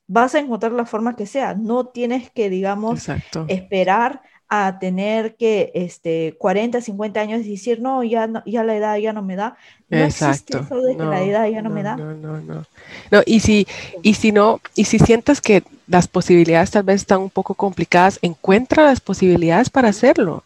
Vas 0.08 0.34
a 0.34 0.40
encontrar 0.40 0.72
la 0.72 0.86
forma 0.86 1.14
que 1.14 1.24
sea. 1.24 1.54
No 1.54 1.86
tienes 1.86 2.32
que, 2.32 2.50
digamos, 2.50 3.06
esperar 3.46 4.22
a 4.54 4.78
tener 4.78 5.34
que 5.36 5.72
este, 5.74 6.36
40, 6.38 6.82
50 6.82 7.20
años 7.20 7.40
y 7.46 7.52
decir, 7.52 7.80
no, 7.80 8.04
ya, 8.04 8.26
no, 8.26 8.42
ya 8.44 8.62
la 8.62 8.76
edad 8.76 8.98
ya 8.98 9.14
no 9.14 9.22
me 9.22 9.34
da. 9.34 9.56
No 9.88 9.96
Exacto. 9.96 10.58
Existe 10.58 10.74
eso 10.74 10.82
de 10.82 10.94
que 10.94 11.04
la 11.04 11.22
edad 11.22 11.48
ya 11.48 11.62
no, 11.62 11.70
me 11.70 11.82
da. 11.82 11.96
No, 11.96 12.12
no, 12.12 12.38
no. 12.38 12.66
no 13.10 13.22
y, 13.24 13.40
si, 13.40 13.66
y 14.02 14.12
si 14.12 14.30
no, 14.30 14.60
y 14.74 14.84
si 14.84 14.98
sientas 14.98 15.40
que 15.40 15.62
las 15.86 16.06
posibilidades 16.06 16.70
tal 16.70 16.82
vez 16.82 16.96
están 16.96 17.22
un 17.22 17.30
poco 17.30 17.54
complicadas, 17.54 18.18
encuentra 18.20 18.84
las 18.84 19.00
posibilidades 19.00 19.70
para 19.70 19.88
hacerlo. 19.88 20.44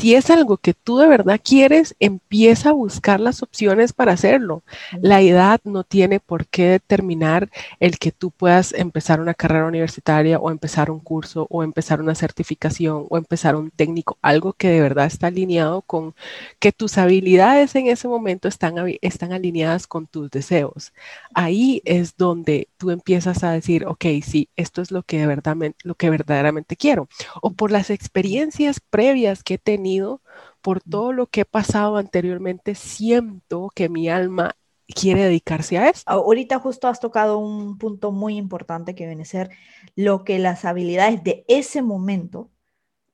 Si 0.00 0.14
es 0.14 0.30
algo 0.30 0.56
que 0.56 0.74
tú 0.74 0.98
de 0.98 1.06
verdad 1.06 1.40
quieres, 1.42 1.94
empieza 2.00 2.70
a 2.70 2.72
buscar 2.72 3.20
las 3.20 3.42
opciones 3.42 3.92
para 3.92 4.12
hacerlo. 4.12 4.62
La 5.00 5.20
edad 5.20 5.60
no 5.64 5.84
tiene 5.84 6.20
por 6.20 6.46
qué 6.46 6.68
determinar 6.68 7.50
el 7.80 7.98
que 7.98 8.12
tú 8.12 8.30
puedas 8.30 8.72
empezar 8.72 9.20
una 9.20 9.34
carrera 9.34 9.66
universitaria 9.66 10.38
o 10.38 10.50
empezar 10.50 10.90
un 10.90 11.00
curso 11.00 11.46
o 11.50 11.62
empezar 11.62 12.00
una 12.00 12.14
certificación 12.14 13.06
o 13.08 13.18
empezar 13.18 13.56
un 13.56 13.70
técnico, 13.70 14.18
algo 14.22 14.52
que 14.52 14.68
de 14.68 14.80
verdad 14.80 15.06
está 15.06 15.28
alineado 15.28 15.82
con 15.82 16.14
que 16.58 16.72
tus 16.72 16.98
habilidades 16.98 17.74
en 17.74 17.88
ese 17.88 18.08
momento 18.08 18.48
están, 18.48 18.74
están 19.00 19.32
alineadas 19.32 19.86
con 19.86 20.06
tus 20.06 20.30
deseos. 20.30 20.92
Ahí 21.34 21.82
es 21.84 22.16
donde 22.16 22.68
tú 22.76 22.90
empiezas 22.90 23.44
a 23.44 23.52
decir, 23.52 23.86
ok, 23.86 24.04
sí, 24.22 24.48
esto 24.56 24.82
es 24.82 24.90
lo 24.90 25.02
que, 25.02 25.18
de 25.18 25.26
verdad, 25.26 25.56
lo 25.82 25.94
que 25.94 26.10
verdaderamente 26.10 26.76
quiero. 26.76 27.08
O 27.42 27.52
por 27.52 27.70
las 27.70 27.90
experiencias 27.90 28.80
previas 28.80 29.42
que 29.42 29.54
he 29.54 29.58
tenido, 29.76 30.22
por 30.62 30.80
todo 30.80 31.12
lo 31.12 31.26
que 31.26 31.42
he 31.42 31.44
pasado 31.44 31.96
anteriormente, 31.96 32.74
siento 32.74 33.70
que 33.74 33.88
mi 33.88 34.08
alma 34.08 34.56
quiere 34.86 35.24
dedicarse 35.24 35.78
a 35.78 35.90
eso. 35.90 36.02
Ahorita 36.06 36.58
justo 36.58 36.88
has 36.88 37.00
tocado 37.00 37.38
un 37.38 37.76
punto 37.76 38.12
muy 38.12 38.36
importante 38.36 38.94
que 38.94 39.06
viene 39.06 39.22
a 39.22 39.26
ser 39.26 39.50
lo 39.94 40.24
que 40.24 40.38
las 40.38 40.64
habilidades 40.64 41.22
de 41.24 41.44
ese 41.48 41.82
momento 41.82 42.50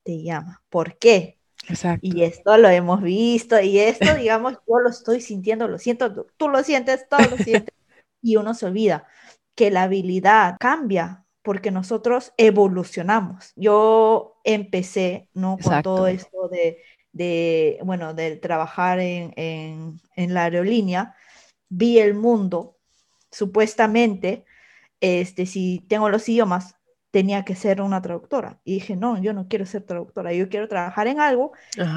te 0.04 0.22
llama. 0.22 0.62
¿Por 0.68 0.98
qué? 0.98 1.38
Exacto. 1.68 2.06
Y 2.06 2.22
esto 2.22 2.56
lo 2.58 2.68
hemos 2.68 3.02
visto 3.02 3.60
y 3.60 3.78
esto, 3.78 4.14
digamos, 4.14 4.54
yo 4.66 4.78
lo 4.78 4.90
estoy 4.90 5.20
sintiendo, 5.20 5.68
lo 5.68 5.78
siento, 5.78 6.26
tú 6.36 6.48
lo 6.48 6.62
sientes, 6.62 7.08
todos 7.08 7.30
lo 7.30 7.36
sientes 7.36 7.74
y 8.22 8.36
uno 8.36 8.54
se 8.54 8.66
olvida 8.66 9.06
que 9.54 9.70
la 9.70 9.84
habilidad 9.84 10.56
cambia 10.58 11.21
porque 11.42 11.70
nosotros 11.70 12.32
evolucionamos. 12.36 13.52
Yo 13.56 14.40
empecé, 14.44 15.28
¿no? 15.34 15.58
Con 15.62 15.82
todo 15.82 16.06
esto 16.06 16.48
de, 17.12 17.78
bueno, 17.84 18.14
del 18.14 18.40
trabajar 18.40 19.00
en, 19.00 19.32
en, 19.36 20.34
la 20.34 20.44
aerolínea, 20.44 21.14
vi 21.68 21.98
el 21.98 22.14
mundo, 22.14 22.78
supuestamente, 23.30 24.44
este, 25.00 25.46
si 25.46 25.84
tengo 25.88 26.08
los 26.08 26.28
idiomas, 26.28 26.76
tenía 27.10 27.44
que 27.44 27.56
ser 27.56 27.82
una 27.82 28.00
traductora. 28.00 28.60
Y 28.64 28.74
dije, 28.74 28.96
no, 28.96 29.20
yo 29.20 29.34
no 29.34 29.48
quiero 29.48 29.66
ser 29.66 29.82
traductora, 29.82 30.32
yo 30.32 30.48
quiero 30.48 30.68
trabajar 30.68 31.08
en 31.08 31.20
algo 31.20 31.52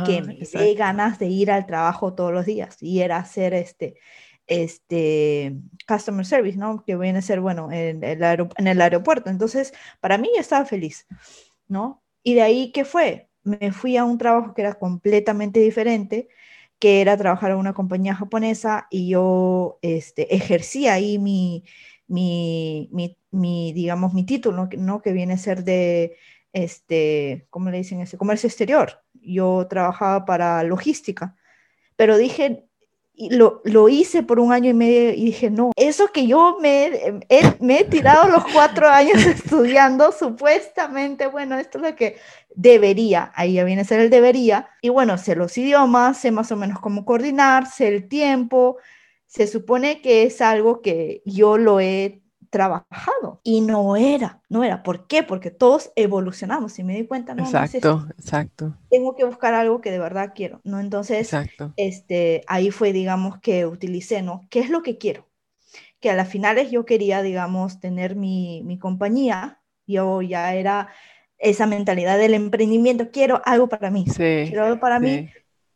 que 0.05 0.21
me 0.21 0.37
dé 0.39 0.73
ganas 0.73 1.19
de 1.19 1.27
ir 1.27 1.51
al 1.51 1.65
trabajo 1.65 2.13
todos 2.15 2.33
los 2.33 2.45
días. 2.45 2.77
Y 2.81 2.99
era 2.99 3.17
hacer 3.17 3.53
este, 3.53 3.95
este 4.47 5.55
customer 5.87 6.25
service, 6.25 6.57
¿no? 6.57 6.83
Que 6.85 6.95
viene 6.95 7.19
a 7.19 7.21
ser, 7.21 7.41
bueno, 7.41 7.71
en 7.71 8.03
el, 8.03 8.81
aeropuerto. 8.81 9.29
Entonces, 9.29 9.73
para 9.99 10.17
mí 10.17 10.29
yo 10.33 10.41
estaba 10.41 10.65
feliz, 10.65 11.07
¿no? 11.67 12.03
Y 12.23 12.35
de 12.35 12.41
ahí, 12.41 12.71
¿qué 12.71 12.85
fue? 12.85 13.29
Me 13.43 13.71
fui 13.71 13.97
a 13.97 14.05
un 14.05 14.17
trabajo 14.17 14.53
que 14.53 14.61
era 14.61 14.75
completamente 14.75 15.59
diferente, 15.59 16.29
que 16.79 17.01
era 17.01 17.17
trabajar 17.17 17.51
en 17.51 17.57
una 17.57 17.73
compañía 17.73 18.15
japonesa 18.15 18.87
y 18.89 19.09
yo 19.09 19.79
este, 19.81 20.35
ejercía 20.35 20.93
ahí 20.93 21.17
mi, 21.19 21.63
mi, 22.07 22.89
mi, 23.31 23.73
digamos, 23.73 24.13
mi 24.13 24.25
título, 24.25 24.69
¿no? 24.77 25.01
Que 25.01 25.11
viene 25.13 25.33
a 25.33 25.37
ser 25.37 25.63
de, 25.63 26.17
este, 26.55 27.47
¿cómo 27.49 27.69
le 27.69 27.77
dicen? 27.77 28.01
Ese 28.01 28.17
comercio 28.17 28.47
exterior. 28.47 29.03
Yo 29.13 29.67
trabajaba 29.69 30.25
para 30.25 30.63
logística, 30.63 31.35
pero 31.97 32.17
dije, 32.17 32.65
y 33.17 33.29
lo, 33.35 33.61
lo, 33.63 33.87
hice 33.89 34.23
por 34.23 34.39
un 34.39 34.51
año 34.51 34.69
y 34.69 34.73
medio 34.73 35.11
y 35.11 35.25
dije, 35.25 35.49
no, 35.49 35.71
eso 35.75 36.11
que 36.11 36.27
yo 36.27 36.57
me, 36.61 37.21
me 37.59 37.79
he 37.79 37.83
tirado 37.85 38.27
los 38.29 38.43
cuatro 38.51 38.89
años 38.89 39.25
estudiando, 39.25 40.11
supuestamente, 40.11 41.27
bueno, 41.27 41.57
esto 41.57 41.77
es 41.77 41.83
lo 41.83 41.95
que 41.95 42.17
debería, 42.55 43.31
ahí 43.35 43.53
ya 43.53 43.63
viene 43.63 43.83
a 43.83 43.85
ser 43.85 44.01
el 44.01 44.09
debería, 44.09 44.69
y 44.81 44.89
bueno, 44.89 45.17
sé 45.17 45.35
los 45.35 45.57
idiomas, 45.57 46.17
sé 46.17 46.31
más 46.31 46.51
o 46.51 46.57
menos 46.57 46.79
cómo 46.79 47.05
coordinar, 47.05 47.67
sé 47.67 47.87
el 47.87 48.07
tiempo, 48.07 48.77
se 49.25 49.47
supone 49.47 50.01
que 50.01 50.23
es 50.23 50.41
algo 50.41 50.81
que 50.81 51.21
yo 51.25 51.57
lo 51.57 51.79
he 51.79 52.24
trabajado 52.55 53.41
y 53.43 53.59
no 53.59 53.97
era, 53.97 54.41
no 54.47 54.63
era. 54.63 54.81
¿Por 54.81 55.07
qué? 55.07 55.23
Porque 55.23 55.51
todos 55.51 55.91
evolucionamos 55.97 56.79
y 56.79 56.85
me 56.85 56.95
di 56.95 57.05
cuenta, 57.05 57.35
no, 57.35 57.43
exacto, 57.43 58.07
exacto. 58.17 58.77
Tengo 58.89 59.13
que 59.13 59.25
buscar 59.25 59.53
algo 59.53 59.81
que 59.81 59.91
de 59.91 59.99
verdad 59.99 60.31
quiero, 60.33 60.61
¿no? 60.63 60.79
Entonces, 60.79 61.31
este, 61.75 62.45
ahí 62.47 62.71
fue, 62.71 62.93
digamos, 62.93 63.39
que 63.39 63.65
utilicé, 63.65 64.21
¿no? 64.21 64.47
¿Qué 64.49 64.61
es 64.61 64.69
lo 64.69 64.83
que 64.83 64.97
quiero? 64.97 65.27
Que 65.99 66.09
a 66.11 66.15
las 66.15 66.29
finales 66.29 66.71
yo 66.71 66.85
quería, 66.85 67.21
digamos, 67.21 67.81
tener 67.81 68.15
mi, 68.15 68.63
mi 68.63 68.79
compañía, 68.79 69.61
yo 69.85 70.21
ya 70.21 70.53
era 70.55 70.87
esa 71.37 71.67
mentalidad 71.67 72.17
del 72.17 72.35
emprendimiento, 72.35 73.11
quiero 73.11 73.41
algo 73.43 73.67
para 73.67 73.91
mí, 73.91 74.05
quiero 74.45 74.63
algo 74.63 74.79
para 74.79 75.01
mí, 75.01 75.27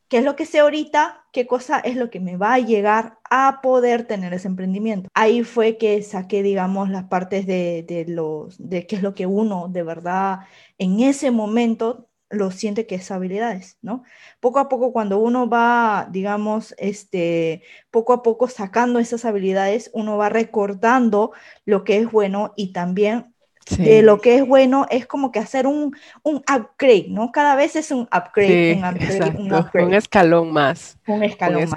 qué 0.09 0.17
es 0.17 0.25
lo 0.25 0.35
que 0.35 0.45
sé 0.45 0.59
ahorita, 0.59 1.25
qué 1.31 1.47
cosa 1.47 1.79
es 1.79 1.95
lo 1.95 2.09
que 2.09 2.19
me 2.19 2.37
va 2.37 2.55
a 2.55 2.59
llegar 2.59 3.19
a 3.29 3.61
poder 3.61 4.05
tener 4.05 4.33
ese 4.33 4.47
emprendimiento. 4.47 5.09
Ahí 5.13 5.43
fue 5.43 5.77
que 5.77 6.01
saqué, 6.03 6.43
digamos, 6.43 6.89
las 6.89 7.05
partes 7.05 7.45
de, 7.47 7.85
de, 7.87 8.05
los, 8.05 8.57
de 8.57 8.87
qué 8.87 8.97
es 8.97 9.03
lo 9.03 9.13
que 9.13 9.27
uno 9.27 9.67
de 9.69 9.83
verdad 9.83 10.39
en 10.77 10.99
ese 10.99 11.31
momento 11.31 12.09
lo 12.29 12.51
siente 12.51 12.85
que 12.85 12.95
es 12.95 13.11
habilidades, 13.11 13.77
¿no? 13.81 14.03
Poco 14.39 14.59
a 14.59 14.69
poco 14.69 14.93
cuando 14.93 15.19
uno 15.19 15.49
va, 15.49 16.07
digamos, 16.11 16.75
este, 16.77 17.63
poco 17.91 18.13
a 18.13 18.23
poco 18.23 18.47
sacando 18.47 18.99
esas 18.99 19.25
habilidades, 19.25 19.89
uno 19.93 20.17
va 20.17 20.29
recordando 20.29 21.31
lo 21.65 21.83
que 21.83 21.97
es 21.97 22.11
bueno 22.11 22.53
y 22.55 22.71
también 22.71 23.33
de 23.77 24.01
lo 24.01 24.19
que 24.19 24.35
es 24.35 24.47
bueno 24.47 24.85
es 24.89 25.05
como 25.05 25.31
que 25.31 25.39
hacer 25.39 25.67
un, 25.67 25.95
un 26.23 26.37
upgrade, 26.37 27.07
¿no? 27.09 27.31
Cada 27.31 27.55
vez 27.55 27.75
es 27.75 27.91
un 27.91 28.01
upgrade, 28.01 28.75
un, 28.75 28.85
upgrade 28.85 29.35
un, 29.37 29.53
upgrade 29.53 29.87
un 29.87 29.93
escalón 29.93 30.51
más. 30.51 30.97
Un 31.07 31.23
escalón, 31.23 31.69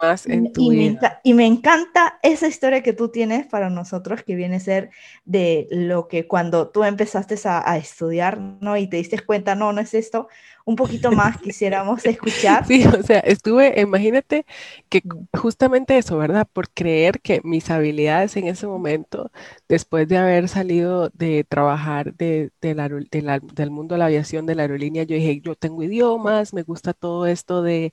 más. 0.00 0.26
en 0.26 0.52
tu 0.52 0.72
y, 0.72 0.90
Me, 0.90 0.98
y 1.22 1.34
me 1.34 1.46
encanta 1.46 2.18
esa 2.22 2.48
historia 2.48 2.82
que 2.82 2.92
tú 2.92 3.08
tienes 3.08 3.46
para 3.46 3.70
nosotros, 3.70 4.22
que 4.22 4.34
viene 4.34 4.56
a 4.56 4.60
ser 4.60 4.90
de 5.24 5.66
lo 5.70 6.08
que 6.08 6.26
cuando 6.26 6.68
tú 6.68 6.84
empezaste 6.84 7.36
a, 7.44 7.70
a 7.70 7.76
estudiar, 7.76 8.38
¿no? 8.38 8.76
Y 8.76 8.86
te 8.86 8.96
diste 8.96 9.18
cuenta, 9.20 9.54
no, 9.54 9.72
no 9.72 9.80
es 9.80 9.94
esto, 9.94 10.28
un 10.64 10.76
poquito 10.76 11.12
más 11.12 11.38
quisiéramos 11.38 12.04
escuchar. 12.04 12.64
Sí, 12.70 12.84
o 12.86 13.02
sea, 13.02 13.20
estuve, 13.20 13.80
imagínate 13.80 14.46
que 14.88 15.02
justamente 15.36 15.98
eso, 15.98 16.16
¿verdad? 16.18 16.46
Por 16.52 16.70
creer 16.70 17.20
que 17.20 17.40
mis 17.42 17.70
habilidades 17.70 18.36
en 18.36 18.46
ese 18.46 18.66
momento, 18.66 19.30
después 19.68 20.06
de 20.08 20.18
haber 20.18 20.48
salido 20.48 21.10
de 21.10 21.44
trabajar 21.44 22.14
de, 22.14 22.52
del 22.60 23.70
mundo 23.70 23.94
de 23.94 23.98
la 23.98 24.06
aviación, 24.06 24.46
de 24.46 24.54
la 24.54 24.62
aerolínea, 24.62 25.02
yo 25.04 25.16
dije, 25.16 25.40
yo 25.42 25.54
tengo 25.56 25.82
idiomas, 25.82 26.52
me 26.54 26.62
gusta 26.62 26.92
todo 26.94 27.26
esto 27.26 27.62
de, 27.62 27.92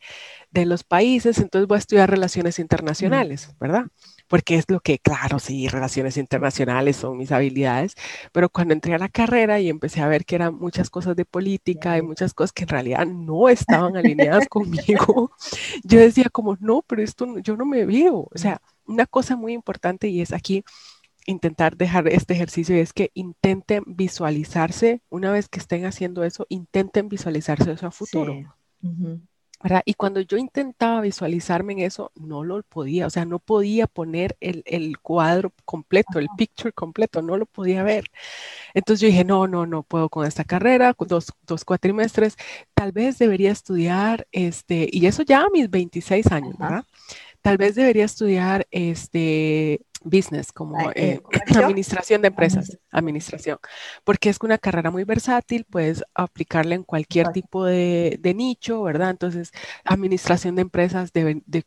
de 0.51 0.65
los 0.65 0.83
países, 0.83 1.39
entonces 1.39 1.67
voy 1.67 1.77
a 1.77 1.79
estudiar 1.79 2.09
relaciones 2.09 2.59
internacionales, 2.59 3.55
¿verdad? 3.59 3.85
Porque 4.27 4.55
es 4.55 4.65
lo 4.69 4.79
que, 4.79 4.99
claro, 4.99 5.39
sí, 5.39 5.67
relaciones 5.67 6.17
internacionales 6.17 6.97
son 6.97 7.17
mis 7.17 7.31
habilidades, 7.31 7.95
pero 8.31 8.49
cuando 8.49 8.73
entré 8.73 8.93
a 8.93 8.99
la 8.99 9.09
carrera 9.09 9.59
y 9.59 9.69
empecé 9.69 10.01
a 10.01 10.07
ver 10.07 10.25
que 10.25 10.35
eran 10.35 10.55
muchas 10.55 10.89
cosas 10.89 11.15
de 11.15 11.25
política 11.25 11.97
y 11.97 12.01
muchas 12.01 12.33
cosas 12.33 12.51
que 12.51 12.63
en 12.63 12.69
realidad 12.69 13.05
no 13.05 13.49
estaban 13.49 13.97
alineadas 13.97 14.47
conmigo, 14.49 15.31
yo 15.83 15.99
decía 15.99 16.29
como, 16.31 16.57
no, 16.59 16.83
pero 16.87 17.01
esto 17.01 17.39
yo 17.39 17.57
no 17.57 17.65
me 17.65 17.85
veo. 17.85 18.29
O 18.33 18.37
sea, 18.37 18.61
una 18.85 19.05
cosa 19.05 19.35
muy 19.35 19.53
importante 19.53 20.07
y 20.07 20.21
es 20.21 20.33
aquí 20.33 20.63
intentar 21.25 21.75
dejar 21.75 22.07
este 22.07 22.33
ejercicio 22.33 22.75
y 22.75 22.79
es 22.79 22.93
que 22.93 23.11
intenten 23.13 23.83
visualizarse, 23.85 25.01
una 25.09 25.31
vez 25.31 25.49
que 25.49 25.59
estén 25.59 25.85
haciendo 25.85 26.23
eso, 26.23 26.45
intenten 26.49 27.09
visualizarse 27.09 27.71
eso 27.71 27.87
a 27.87 27.91
futuro. 27.91 28.33
Y 29.85 29.95
cuando 29.95 30.21
yo 30.21 30.37
intentaba 30.37 31.01
visualizarme 31.01 31.73
en 31.73 31.79
eso, 31.79 32.11
no 32.15 32.43
lo 32.43 32.61
podía, 32.63 33.07
o 33.07 33.09
sea, 33.09 33.25
no 33.25 33.39
podía 33.39 33.87
poner 33.87 34.37
el, 34.39 34.99
cuadro 34.99 35.51
completo, 35.65 36.19
el 36.19 36.27
picture 36.37 36.71
completo, 36.71 37.21
no 37.21 37.37
lo 37.37 37.45
podía 37.47 37.83
ver. 37.83 38.05
Entonces 38.73 39.01
yo 39.01 39.07
dije, 39.07 39.25
no, 39.25 39.47
no, 39.47 39.65
no 39.65 39.83
puedo 39.83 40.09
con 40.09 40.27
esta 40.27 40.43
carrera, 40.43 40.93
con 40.93 41.07
dos, 41.07 41.33
dos 41.47 41.65
cuatrimestres, 41.65 42.37
tal 42.73 42.91
vez 42.91 43.17
debería 43.17 43.51
estudiar, 43.51 44.27
este, 44.31 44.89
y 44.91 45.07
eso 45.07 45.23
ya 45.23 45.41
a 45.41 45.49
mis 45.49 45.69
26 45.69 46.31
años, 46.31 46.57
¿verdad? 46.57 46.85
Tal 47.41 47.57
vez 47.57 47.75
debería 47.75 48.05
estudiar 48.05 48.67
este, 48.71 49.81
business, 50.09 50.51
como 50.51 50.91
eh, 50.91 51.21
administración 51.55 52.21
de 52.21 52.29
empresas, 52.29 52.77
administración, 52.91 53.59
porque 54.03 54.29
es 54.29 54.37
una 54.41 54.57
carrera 54.57 54.91
muy 54.91 55.03
versátil, 55.03 55.65
puedes 55.65 56.03
aplicarla 56.13 56.75
en 56.75 56.83
cualquier 56.83 57.29
tipo 57.29 57.65
de, 57.65 58.19
nicho, 58.35 58.83
¿verdad? 58.83 59.09
Entonces, 59.09 59.51
administración 59.83 60.55
de 60.55 60.63
empresas 60.63 61.11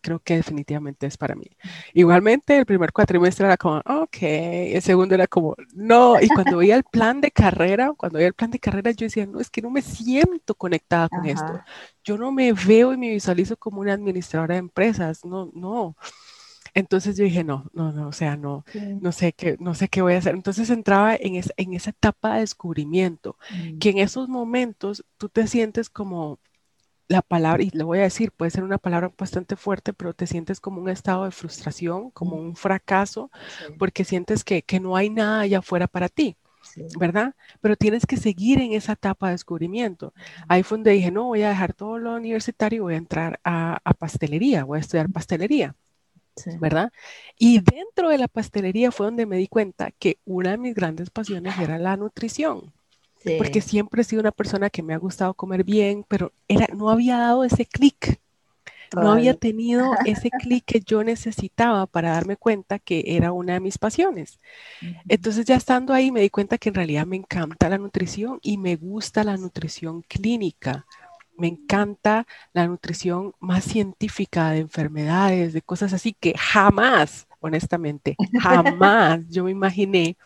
creo 0.01 0.21
que 0.21 0.37
definitivamente 0.37 1.07
es 1.07 1.17
para 1.17 1.35
mí. 1.35 1.47
Igualmente, 1.95 2.59
el 2.59 2.67
primer 2.67 2.93
cuatrimestre 2.93 3.47
era 3.47 3.57
como, 3.57 3.79
ok, 3.79 4.17
el 4.21 4.83
segundo 4.83 5.15
era 5.15 5.27
como, 5.27 5.57
no, 5.75 6.21
y 6.21 6.29
cuando 6.29 6.59
veía 6.59 6.77
el 6.77 6.85
plan 6.85 7.21
de 7.21 7.31
carrera, 7.31 7.93
cuando 7.97 8.19
veía 8.19 8.29
el 8.29 8.35
plan 8.35 8.51
de 8.51 8.59
carrera, 8.59 8.91
yo 8.93 9.07
decía, 9.07 9.27
no, 9.27 9.41
es 9.41 9.51
que 9.51 9.63
no 9.63 9.71
me 9.71 9.83
siento 9.83 10.55
conectada 10.55 11.09
con 11.09 11.27
esto. 11.27 11.61
Yo 12.05 12.17
no 12.17 12.33
me 12.33 12.53
veo 12.53 12.93
y 12.93 12.97
me 12.97 13.11
visualizo 13.11 13.57
como 13.57 13.81
una 13.81 13.93
administradora 13.93 14.55
de 14.55 14.61
empresas, 14.61 15.25
no, 15.25 15.51
no. 15.55 15.97
Entonces 16.75 17.17
yo 17.17 17.25
dije, 17.25 17.45
no, 17.45 17.71
no, 17.73 17.93
no, 17.93 18.09
o 18.09 18.13
sea, 18.13 18.37
no, 18.37 18.65
no 19.01 19.13
sé 19.13 19.33
qué, 19.33 19.57
no 19.61 19.75
sé 19.75 19.89
qué 19.89 20.03
voy 20.03 20.15
a 20.15 20.19
hacer. 20.19 20.35
Entonces 20.35 20.71
entraba 20.71 21.15
en, 21.15 21.43
en 21.57 21.75
esa 21.75 21.91
etapa 21.91 22.35
de 22.35 22.41
descubrimiento, 22.41 23.37
que 23.81 23.91
en 23.91 23.97
mm. 23.97 24.01
esos 24.01 24.29
momentos 24.29 25.05
tú 25.19 25.29
te 25.29 25.47
sientes 25.47 25.91
como, 25.91 26.39
la 27.11 27.23
palabra, 27.23 27.65
y 27.65 27.71
le 27.71 27.83
voy 27.83 27.99
a 27.99 28.03
decir, 28.03 28.31
puede 28.31 28.53
ser 28.53 28.63
una 28.63 28.79
palabra 28.79 29.11
bastante 29.19 29.57
fuerte, 29.57 29.93
pero 29.93 30.15
te 30.15 30.29
sientes 30.29 30.61
como 30.61 30.81
un 30.81 30.89
estado 30.89 31.25
de 31.25 31.33
frustración, 31.33 32.13
como 32.13 32.37
un 32.37 32.55
fracaso, 32.55 33.33
porque 33.79 34.05
sientes 34.05 34.45
que, 34.45 34.63
que, 34.63 34.79
no 34.79 34.95
hay 34.95 35.11
nada 35.11 35.41
allá 35.41 35.59
afuera 35.59 35.89
para 35.89 36.09
ti. 36.09 36.37
¿verdad? 36.99 37.35
Pero 37.61 37.75
tienes 37.75 38.07
que 38.07 38.17
seguir 38.17 38.61
en 38.61 38.75
esa 38.75 38.93
etapa 38.93 39.27
de 39.27 39.33
descubrimiento. 39.33 40.13
Ahí 40.47 40.63
fue 40.63 40.79
donde 40.79 40.93
dije, 40.93 41.11
no, 41.11 41.25
voy 41.25 41.43
a 41.43 41.49
dejar 41.49 41.73
todo 41.73 41.99
lo 41.99 42.15
universitario 42.15 42.77
y 42.77 42.81
voy 42.81 42.95
a 42.95 42.99
entrar 42.99 43.41
a, 43.43 43.81
a 43.83 43.95
pastelería, 43.95 44.65
voy 44.65 44.77
a 44.77 44.81
estudiar 44.81 45.11
pastelería. 45.11 45.75
¿Verdad? 46.59 46.93
Y 47.39 47.61
dentro 47.61 48.09
de 48.11 48.19
la 48.19 48.29
pastelería 48.29 48.93
fue 48.93 49.07
donde 49.07 49.27
me 49.27 49.37
di 49.37 49.49
cuenta 49.49 49.91
que 49.93 50.19
una 50.25 50.53
de 50.53 50.59
mis 50.59 50.75
grandes 50.75 51.11
pasiones 51.11 51.59
era 51.59 51.79
la 51.79 51.97
nutrición. 51.97 52.73
Porque 53.37 53.61
siempre 53.61 54.03
he 54.03 54.05
sido 54.05 54.21
una 54.21 54.33
persona 54.33 54.71
que 54.71 54.83
me 54.83 54.95
ha 54.95 54.99
gustado 54.99 55.35
comer 55.35 55.65
bien, 55.65 56.05
pero 56.09 56.33
era, 56.49 56.69
no 56.75 56.91
había 56.91 57.19
dado 57.19 57.45
ese 57.45 57.67
clic. 57.67 58.21
No 58.93 59.11
había 59.13 59.35
tenido 59.35 59.99
ese 60.05 60.33
clic 60.33 60.65
que 60.67 60.81
yo 60.81 61.05
necesitaba 61.05 61.87
para 61.87 62.13
darme 62.13 62.37
cuenta 62.37 62.79
que 62.79 63.05
era 63.07 63.33
una 63.33 63.55
de 63.55 63.61
mis 63.61 63.79
pasiones. 63.79 64.41
Entonces 65.09 65.47
ya 65.47 65.57
estando 65.57 65.95
ahí 65.95 66.13
me 66.13 66.21
di 66.23 66.31
cuenta 66.31 66.59
que 66.59 66.71
en 66.71 66.77
realidad 66.77 67.07
me 67.07 67.17
encanta 67.17 67.69
la 67.69 67.79
nutrición 67.79 68.39
y 68.43 68.59
me 68.59 68.77
gusta 68.77 69.25
la 69.25 69.37
nutrición 69.37 70.03
clínica 70.03 70.87
me 71.41 71.49
encanta 71.49 72.27
la 72.53 72.67
nutrición 72.67 73.33
más 73.41 73.65
científica 73.65 74.51
de 74.51 74.59
enfermedades, 74.59 75.53
de 75.53 75.63
cosas 75.63 75.93
así 75.93 76.15
que 76.19 76.35
jamás, 76.37 77.27
honestamente, 77.41 78.17
jamás 78.41 79.21
yo 79.31 79.45
me 79.45 79.51
imaginé 79.51 80.17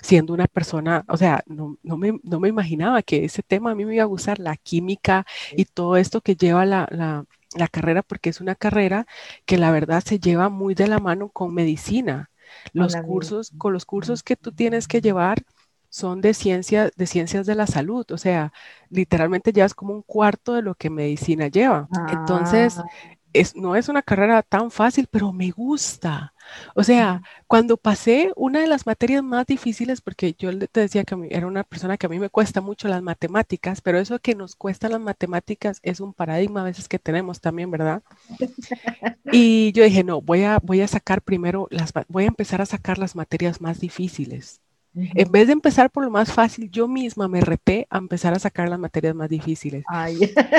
siendo 0.00 0.32
una 0.34 0.46
persona, 0.46 1.04
o 1.08 1.16
sea, 1.16 1.42
no, 1.46 1.76
me, 1.96 2.18
no, 2.22 2.40
me, 2.40 2.48
imaginaba 2.48 3.02
que 3.02 3.24
ese 3.24 3.42
tema 3.42 3.70
a 3.70 3.74
mí 3.74 3.84
me 3.84 3.94
iba 3.94 4.04
a 4.04 4.06
gustar, 4.06 4.38
la 4.38 4.56
química 4.56 5.26
y 5.56 5.64
todo 5.64 5.96
esto 5.96 6.20
que 6.20 6.36
lleva 6.36 6.64
la, 6.66 6.88
la, 6.90 7.24
la 7.56 7.68
carrera, 7.68 8.02
porque 8.02 8.30
es 8.30 8.40
una 8.40 8.54
carrera 8.54 9.06
que 9.44 9.58
la 9.58 9.70
verdad 9.70 10.02
se 10.04 10.18
lleva 10.18 10.48
muy 10.48 10.74
de 10.74 10.88
la 10.88 10.98
mano 10.98 11.30
con 11.30 11.54
medicina. 11.54 12.30
Los 12.72 12.96
cursos, 12.96 13.52
con 13.58 13.74
los 13.74 13.84
cursos 13.84 14.22
que 14.22 14.34
tú 14.34 14.52
tienes 14.52 14.88
que 14.88 15.02
llevar, 15.02 15.44
son 15.90 16.20
de, 16.20 16.34
ciencia, 16.34 16.90
de 16.94 17.06
ciencias 17.06 17.46
de 17.46 17.54
la 17.54 17.66
salud, 17.66 18.06
o 18.10 18.18
sea, 18.18 18.52
literalmente 18.90 19.52
llevas 19.52 19.74
como 19.74 19.94
un 19.94 20.02
cuarto 20.02 20.54
de 20.54 20.62
lo 20.62 20.74
que 20.74 20.90
medicina 20.90 21.48
lleva. 21.48 21.88
Entonces, 22.10 22.78
ah. 22.78 22.84
es, 23.32 23.56
no 23.56 23.76
es 23.76 23.88
una 23.88 24.02
carrera 24.02 24.42
tan 24.42 24.70
fácil, 24.70 25.08
pero 25.10 25.32
me 25.32 25.50
gusta. 25.50 26.34
O 26.74 26.82
sea, 26.82 27.22
cuando 27.46 27.76
pasé 27.76 28.32
una 28.36 28.60
de 28.60 28.66
las 28.66 28.86
materias 28.86 29.22
más 29.22 29.46
difíciles, 29.46 30.00
porque 30.00 30.34
yo 30.38 30.56
te 30.68 30.80
decía 30.80 31.04
que 31.04 31.16
era 31.30 31.46
una 31.46 31.64
persona 31.64 31.96
que 31.96 32.06
a 32.06 32.08
mí 32.08 32.18
me 32.18 32.30
cuesta 32.30 32.60
mucho 32.60 32.88
las 32.88 33.02
matemáticas, 33.02 33.80
pero 33.80 33.98
eso 33.98 34.18
que 34.18 34.34
nos 34.34 34.56
cuesta 34.56 34.88
las 34.88 35.00
matemáticas 35.00 35.80
es 35.82 36.00
un 36.00 36.14
paradigma 36.14 36.62
a 36.62 36.64
veces 36.64 36.88
que 36.88 36.98
tenemos 36.98 37.40
también, 37.40 37.70
¿verdad? 37.70 38.02
Y 39.30 39.72
yo 39.72 39.84
dije, 39.84 40.04
no, 40.04 40.22
voy 40.22 40.44
a, 40.44 40.58
voy 40.62 40.80
a 40.80 40.88
sacar 40.88 41.20
primero, 41.22 41.68
las, 41.70 41.92
voy 42.08 42.24
a 42.24 42.28
empezar 42.28 42.62
a 42.62 42.66
sacar 42.66 42.96
las 42.98 43.14
materias 43.14 43.60
más 43.60 43.78
difíciles. 43.78 44.62
En 44.94 45.30
vez 45.30 45.46
de 45.46 45.52
empezar 45.52 45.90
por 45.90 46.04
lo 46.04 46.10
más 46.10 46.32
fácil, 46.32 46.70
yo 46.70 46.88
misma 46.88 47.28
me 47.28 47.40
reté 47.40 47.86
a 47.90 47.98
empezar 47.98 48.34
a 48.34 48.38
sacar 48.38 48.68
las 48.68 48.78
materias 48.78 49.14
más 49.14 49.28
difíciles. 49.28 49.84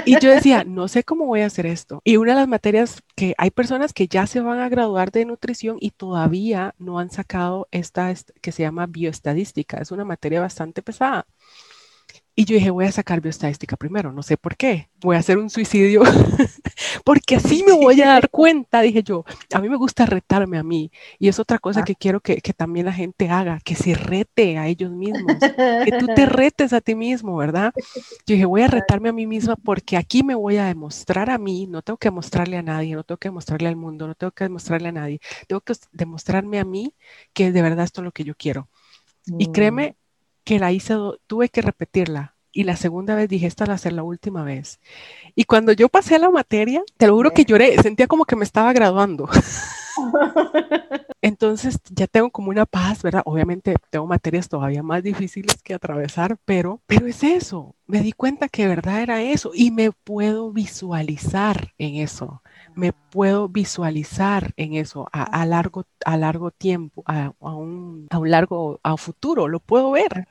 Y 0.06 0.20
yo 0.20 0.30
decía, 0.30 0.64
no 0.68 0.88
sé 0.88 1.04
cómo 1.04 1.26
voy 1.26 1.42
a 1.42 1.48
hacer 1.48 1.66
esto. 1.66 2.02
Y 2.04 2.18
una 2.18 2.34
de 2.34 2.40
las 2.40 2.48
materias 2.48 3.02
que 3.16 3.36
hay 3.38 3.52
personas 3.52 3.94
que 3.94 4.08
ya 4.08 4.28
se 4.28 4.40
van 4.40 4.60
a 4.60 4.70
graduar 4.70 5.12
de 5.12 5.26
nutrición 5.26 5.78
y 5.80 5.92
todavía 5.92 6.74
no 6.78 7.00
han 7.00 7.10
sacado 7.12 7.68
esta 7.72 8.14
que 8.42 8.52
se 8.52 8.64
llama 8.64 8.88
bioestadística. 8.88 9.78
Es 9.78 9.92
una 9.92 10.06
materia 10.06 10.42
bastante 10.42 10.82
pesada. 10.82 11.26
Y 12.40 12.46
yo 12.46 12.56
dije, 12.56 12.70
voy 12.70 12.86
a 12.86 12.92
sacar 12.94 13.20
bioestadística 13.20 13.76
primero, 13.76 14.14
no 14.14 14.24
sé 14.24 14.38
por 14.38 14.56
qué, 14.56 14.88
voy 15.02 15.18
a 15.18 15.20
hacer 15.20 15.38
un 15.38 15.50
suicidio, 15.50 16.04
porque 17.04 17.36
así 17.36 17.66
me 17.68 17.74
voy 17.74 18.02
a 18.02 18.08
dar 18.08 18.30
cuenta, 18.30 18.80
dije 18.80 19.04
yo, 19.04 19.26
a 19.54 19.60
mí 19.60 19.68
me 19.68 19.76
gusta 19.76 20.06
retarme 20.06 20.58
a 20.58 20.64
mí, 20.64 20.90
y 21.18 21.28
es 21.28 21.38
otra 21.38 21.60
cosa 21.60 21.82
ah. 21.82 21.84
que 21.84 21.96
quiero 21.96 22.22
que, 22.22 22.38
que, 22.38 22.54
también 22.54 22.86
la 22.86 22.94
gente 22.94 23.30
haga, 23.30 23.60
que 23.60 23.76
se 23.76 23.94
rete 23.94 24.58
a 24.58 24.68
ellos 24.68 24.90
mismos, 24.90 25.36
que 25.38 25.92
tú 26.00 26.08
te 26.16 26.26
retes 26.28 26.72
a 26.72 26.80
ti 26.80 26.96
mismo, 26.96 27.36
¿verdad? 27.36 27.74
Yo 28.26 28.36
dije, 28.36 28.46
voy 28.46 28.62
a 28.62 28.68
retarme 28.68 29.10
a 29.10 29.12
mí 29.12 29.28
misma 29.28 29.58
porque 29.58 29.98
aquí 29.98 30.24
me 30.24 30.34
voy 30.34 30.56
a 30.56 30.66
demostrar 30.68 31.30
a 31.30 31.38
mí, 31.38 31.68
no 31.68 31.82
tengo 31.82 31.98
que 31.98 32.10
mostrarle 32.10 32.56
a 32.56 32.64
nadie, 32.64 32.96
no 32.96 33.04
tengo 33.04 33.18
que 33.18 33.32
mostrarle 33.32 33.68
al 33.68 33.76
mundo, 33.76 34.08
no 34.08 34.16
tengo 34.16 34.32
que 34.32 34.46
demostrarle 34.46 34.88
a 34.88 34.94
nadie, 34.94 35.20
tengo 35.50 35.60
que 35.60 35.74
demostrarme 35.92 36.58
a 36.60 36.64
mí 36.64 36.94
que 37.34 37.52
de 37.52 37.62
verdad 37.62 37.84
esto 37.84 38.00
es 38.00 38.06
lo 38.06 38.14
que 38.14 38.24
yo 38.24 38.34
quiero. 38.34 38.70
Y 39.38 39.52
créeme, 39.52 39.98
que 40.50 40.58
la 40.58 40.72
hice, 40.72 40.96
tuve 41.28 41.50
que 41.50 41.62
repetirla. 41.62 42.34
Y 42.52 42.64
la 42.64 42.76
segunda 42.76 43.14
vez 43.14 43.30
dije, 43.30 43.46
esta 43.46 43.66
va 43.66 43.76
a 43.76 43.78
ser 43.78 43.94
la 43.94 44.02
última 44.02 44.44
vez. 44.44 44.80
Y 45.36 45.44
cuando 45.44 45.74
yo 45.74 45.90
pasé 45.90 46.16
a 46.16 46.20
la 46.20 46.32
materia, 46.32 46.82
te 46.98 47.06
lo 47.06 47.14
juro 47.14 47.30
que 47.30 47.46
lloré, 47.46 47.80
sentía 47.84 48.08
como 48.08 48.26
que 48.26 48.36
me 48.36 48.46
estaba 48.46 48.74
graduando. 48.74 49.30
Entonces 51.22 51.80
ya 51.90 52.08
tengo 52.08 52.30
como 52.32 52.50
una 52.50 52.66
paz, 52.66 53.04
¿verdad? 53.04 53.24
Obviamente 53.26 53.76
tengo 53.90 54.08
materias 54.08 54.48
todavía 54.48 54.84
más 54.84 55.04
difíciles 55.04 55.62
que 55.62 55.74
atravesar, 55.74 56.38
pero, 56.46 56.82
pero 56.86 57.08
es 57.08 57.24
eso. 57.24 57.76
Me 57.88 58.02
di 58.02 58.14
cuenta 58.14 58.48
que 58.48 58.68
verdad 58.68 59.02
era 59.02 59.22
eso 59.22 59.52
y 59.54 59.72
me 59.72 59.92
puedo 59.92 60.52
visualizar 60.52 61.74
en 61.78 61.96
eso. 61.96 62.42
Me 62.76 62.94
puedo 62.94 63.50
visualizar 63.50 64.54
en 64.56 64.76
eso 64.76 65.10
a, 65.12 65.46
largo, 65.46 65.86
a 66.06 66.18
largo 66.18 66.52
tiempo, 66.52 67.04
a, 67.06 67.34
un, 67.40 68.08
a 68.10 68.18
un 68.18 68.32
largo, 68.32 68.80
a 68.84 68.96
futuro, 68.96 69.48
lo 69.48 69.60
puedo 69.60 69.92
ver. 69.92 70.28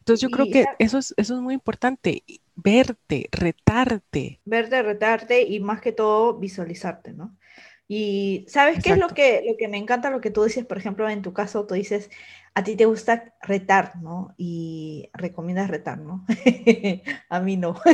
Entonces 0.00 0.20
yo 0.20 0.30
creo 0.30 0.46
que 0.50 0.66
eso 0.78 0.98
es, 0.98 1.14
eso 1.16 1.36
es 1.36 1.40
muy 1.40 1.54
importante, 1.54 2.24
verte, 2.56 3.28
retarte. 3.32 4.40
Verte, 4.44 4.82
retarte 4.82 5.42
y 5.42 5.60
más 5.60 5.80
que 5.80 5.92
todo 5.92 6.38
visualizarte, 6.38 7.12
¿no? 7.12 7.36
Y 7.92 8.46
¿sabes 8.46 8.80
qué 8.84 8.92
es 8.92 8.98
lo 8.98 9.08
que, 9.08 9.42
lo 9.44 9.56
que 9.56 9.66
me 9.66 9.76
encanta? 9.76 10.10
Lo 10.10 10.20
que 10.20 10.30
tú 10.30 10.44
dices, 10.44 10.64
por 10.64 10.78
ejemplo, 10.78 11.10
en 11.10 11.22
tu 11.22 11.32
caso, 11.32 11.66
tú 11.66 11.74
dices, 11.74 12.08
a 12.54 12.62
ti 12.62 12.76
te 12.76 12.84
gusta 12.84 13.34
retar, 13.42 13.96
¿no? 13.96 14.32
Y 14.38 15.10
recomiendas 15.12 15.68
retar, 15.68 15.98
¿no? 15.98 16.24
a 17.28 17.40
mí 17.40 17.56
no. 17.56 17.74
por 17.74 17.90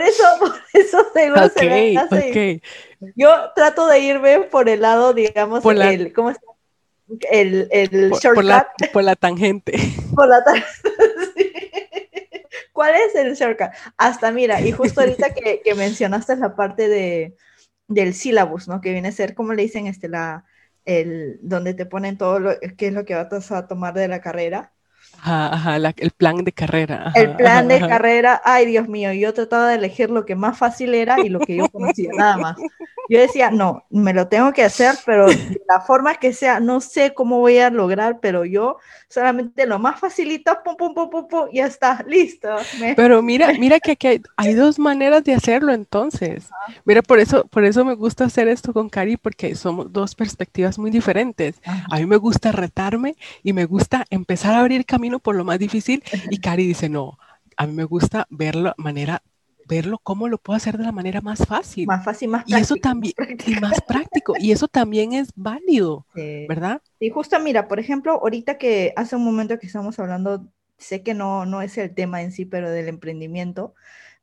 eso, 0.00 0.24
por 0.40 0.52
eso 0.72 1.06
tengo 1.14 1.36
okay, 1.44 1.96
okay. 1.96 2.60
Yo 3.14 3.52
trato 3.54 3.86
de 3.86 4.00
irme 4.00 4.40
por 4.40 4.68
el 4.68 4.80
lado, 4.80 5.14
digamos, 5.14 5.64
el, 5.64 6.12
¿cómo 6.12 6.30
está? 6.30 6.42
el, 7.30 7.68
el 7.70 8.10
por, 8.10 8.20
shortcut. 8.20 8.90
Por 8.92 9.04
la, 9.04 9.14
tangente. 9.14 9.78
Por 10.12 10.26
la 10.26 10.42
¿Cuál 12.80 12.94
es 12.94 13.14
el 13.14 13.34
shortcut? 13.34 13.68
Hasta 13.98 14.32
mira, 14.32 14.62
y 14.62 14.72
justo 14.72 15.02
ahorita 15.02 15.34
que, 15.34 15.60
que 15.64 15.74
mencionaste 15.74 16.34
la 16.36 16.56
parte 16.56 16.88
de, 16.88 17.36
del 17.88 18.14
syllabus, 18.14 18.68
¿no? 18.68 18.80
Que 18.80 18.92
viene 18.92 19.08
a 19.08 19.12
ser, 19.12 19.34
como 19.34 19.52
le 19.52 19.60
dicen, 19.64 19.86
este, 19.86 20.08
la, 20.08 20.46
el, 20.86 21.38
donde 21.42 21.74
te 21.74 21.84
ponen 21.84 22.16
todo 22.16 22.40
lo, 22.40 22.52
qué 22.78 22.86
es 22.86 22.94
lo 22.94 23.04
que 23.04 23.14
vas 23.14 23.52
a 23.52 23.68
tomar 23.68 23.92
de 23.92 24.08
la 24.08 24.22
carrera. 24.22 24.72
Ajá, 25.20 25.76
el 25.76 26.10
plan 26.12 26.42
de 26.42 26.52
carrera. 26.52 27.12
el 27.14 27.36
plan 27.36 27.68
de 27.68 27.80
carrera, 27.80 28.40
ay 28.46 28.64
Dios 28.64 28.88
mío, 28.88 29.12
yo 29.12 29.34
trataba 29.34 29.68
de 29.68 29.74
elegir 29.74 30.08
lo 30.08 30.24
que 30.24 30.34
más 30.34 30.56
fácil 30.56 30.94
era 30.94 31.20
y 31.20 31.28
lo 31.28 31.40
que 31.40 31.56
yo 31.56 31.68
conocía, 31.68 32.12
nada 32.16 32.38
más. 32.38 32.56
Yo 33.10 33.18
decía, 33.18 33.50
no, 33.50 33.84
me 33.90 34.14
lo 34.14 34.28
tengo 34.28 34.52
que 34.52 34.62
hacer, 34.62 34.94
pero 35.04 35.26
de 35.26 35.60
la 35.68 35.80
forma 35.80 36.14
que 36.14 36.32
sea, 36.32 36.60
no 36.60 36.80
sé 36.80 37.12
cómo 37.12 37.40
voy 37.40 37.58
a 37.58 37.68
lograr, 37.68 38.20
pero 38.20 38.44
yo 38.44 38.76
solamente 39.08 39.66
lo 39.66 39.80
más 39.80 39.98
facilito, 39.98 40.56
pum, 40.64 40.76
pum, 40.76 40.94
pum, 40.94 41.10
pum, 41.10 41.26
pum, 41.26 41.48
ya 41.52 41.66
está, 41.66 42.04
listo. 42.06 42.48
Pero 42.94 43.20
mira, 43.20 43.52
mira 43.54 43.80
que 43.80 43.90
aquí 43.90 44.22
hay, 44.36 44.54
dos 44.54 44.78
maneras 44.78 45.24
de 45.24 45.34
hacerlo 45.34 45.72
entonces. 45.72 46.50
Mira, 46.84 47.02
por 47.02 47.18
eso, 47.18 47.48
por 47.48 47.64
eso 47.64 47.84
me 47.84 47.94
gusta 47.94 48.26
hacer 48.26 48.46
esto 48.46 48.72
con 48.72 48.88
Cari, 48.88 49.16
porque 49.16 49.56
somos 49.56 49.92
dos 49.92 50.14
perspectivas 50.14 50.78
muy 50.78 50.92
diferentes. 50.92 51.60
A 51.90 51.96
mí 51.96 52.06
me 52.06 52.16
gusta 52.16 52.52
retarme 52.52 53.16
y 53.42 53.52
me 53.54 53.64
gusta 53.64 54.06
empezar 54.10 54.54
a 54.54 54.60
abrir 54.60 54.86
camino 54.86 55.18
por 55.18 55.34
lo 55.34 55.44
más 55.44 55.58
difícil 55.58 56.04
y 56.30 56.38
Cari 56.38 56.64
dice, 56.64 56.88
no, 56.88 57.18
a 57.56 57.66
mí 57.66 57.72
me 57.72 57.82
gusta 57.82 58.28
verlo 58.30 58.72
de 58.76 58.84
manera 58.84 59.22
verlo 59.70 59.98
cómo 60.02 60.28
lo 60.28 60.38
puedo 60.38 60.56
hacer 60.56 60.76
de 60.76 60.84
la 60.84 60.92
manera 60.92 61.20
más 61.20 61.46
fácil. 61.46 61.86
Más 61.86 62.04
fácil, 62.04 62.28
más 62.28 62.44
práctico. 62.44 62.58
Y 62.58 62.62
eso 62.62 62.76
también, 62.76 63.14
y 63.46 63.54
más 63.60 63.80
práctico, 63.86 64.34
y 64.38 64.52
eso 64.52 64.68
también 64.68 65.12
es 65.12 65.30
válido, 65.36 66.06
¿verdad? 66.14 66.82
Y 66.98 67.10
justo 67.10 67.38
mira, 67.40 67.68
por 67.68 67.78
ejemplo, 67.78 68.12
ahorita 68.12 68.58
que 68.58 68.92
hace 68.96 69.16
un 69.16 69.24
momento 69.24 69.58
que 69.58 69.66
estamos 69.66 69.98
hablando, 69.98 70.46
sé 70.78 71.02
que 71.02 71.14
no, 71.14 71.46
no 71.46 71.62
es 71.62 71.78
el 71.78 71.94
tema 71.94 72.22
en 72.22 72.32
sí, 72.32 72.44
pero 72.44 72.70
del 72.70 72.88
emprendimiento, 72.88 73.74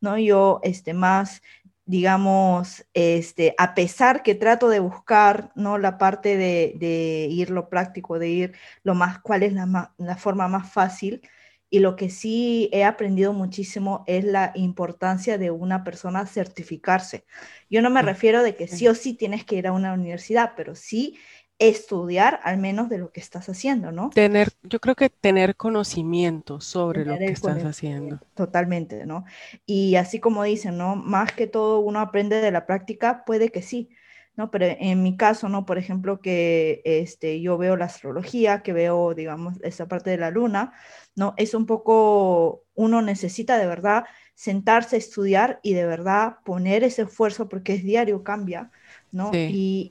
¿no? 0.02 0.18
Yo, 0.18 0.60
este, 0.64 0.94
más 0.94 1.42
digamos, 1.88 2.86
este, 2.94 3.56
a 3.58 3.74
pesar 3.74 4.22
que 4.22 4.36
trato 4.36 4.68
de 4.68 4.80
buscar, 4.82 5.52
¿no? 5.56 5.78
La 5.78 5.98
parte 5.98 6.36
de, 6.36 6.74
de 6.76 7.28
ir 7.32 7.50
lo 7.50 7.70
práctico, 7.70 8.20
de 8.20 8.28
ir 8.28 8.56
lo 8.84 8.94
más, 8.94 9.20
cuál 9.20 9.42
es 9.44 9.54
la, 9.54 9.94
la 9.98 10.18
forma 10.18 10.50
más 10.50 10.70
fácil, 10.70 11.22
y 11.70 11.80
lo 11.80 11.96
que 11.96 12.10
sí 12.10 12.70
he 12.72 12.84
aprendido 12.84 13.34
muchísimo 13.34 14.04
es 14.08 14.24
la 14.24 14.52
importancia 14.56 15.38
de 15.38 15.52
una 15.52 15.84
persona 15.84 16.26
certificarse. 16.26 17.26
Yo 17.70 17.82
no 17.82 17.90
me 17.90 18.02
refiero 18.02 18.42
de 18.44 18.56
que 18.56 18.68
sí 18.68 18.88
o 18.88 18.96
sí 18.96 19.14
tienes 19.14 19.44
que 19.44 19.56
ir 19.56 19.68
a 19.68 19.74
una 19.74 19.94
universidad, 19.94 20.54
pero 20.56 20.76
sí 20.76 21.18
estudiar 21.60 22.40
al 22.44 22.58
menos 22.58 22.88
de 22.88 23.00
lo 23.00 23.12
que 23.12 23.20
estás 23.20 23.50
haciendo, 23.50 23.92
¿no? 23.92 24.12
Tener, 24.12 24.50
yo 24.64 24.80
creo 24.80 24.96
que 24.96 25.10
tener 25.10 25.56
conocimiento 25.56 26.62
sobre 26.62 27.04
lo 27.04 27.18
que 27.18 27.26
estás 27.26 27.64
haciendo. 27.64 28.20
Totalmente, 28.36 29.06
¿no? 29.06 29.26
Y 29.66 29.96
así 29.96 30.20
como 30.20 30.44
dicen, 30.44 30.78
¿no? 30.78 30.96
Más 30.96 31.32
que 31.34 31.48
todo 31.48 31.80
uno 31.80 32.00
aprende 32.00 32.42
de 32.42 32.52
la 32.52 32.68
práctica, 32.68 33.26
puede 33.26 33.50
que 33.50 33.64
sí, 33.64 33.90
¿no? 34.38 34.52
Pero 34.52 34.67
en 34.67 35.04
mi 35.04 35.17
caso, 35.17 35.50
¿no? 35.50 35.65
Por 35.65 35.80
ejemplo, 35.80 36.21
que 36.21 36.82
este, 36.86 37.41
yo 37.41 37.58
veo 37.58 37.76
la 37.76 37.86
astrología, 37.86 38.62
que 38.62 38.71
veo, 38.71 39.15
digamos, 39.15 39.56
esa 39.63 39.88
parte 39.88 40.12
de 40.12 40.17
la 40.17 40.30
luna, 40.30 40.73
¿no? 41.15 41.34
Es 41.38 41.56
un 41.56 41.65
poco, 41.65 42.63
uno 42.76 43.02
necesita 43.02 43.58
de 43.58 43.65
verdad 43.65 44.06
sentarse 44.36 44.95
a 44.95 45.00
estudiar 45.00 45.60
y 45.63 45.73
de 45.73 45.88
verdad 45.88 46.36
poner 46.45 46.84
ese 46.84 47.02
esfuerzo 47.02 47.50
porque 47.50 47.73
es 47.73 47.84
diario, 47.84 48.23
cambia, 48.23 48.69
¿no? 49.12 49.32
y, 49.34 49.89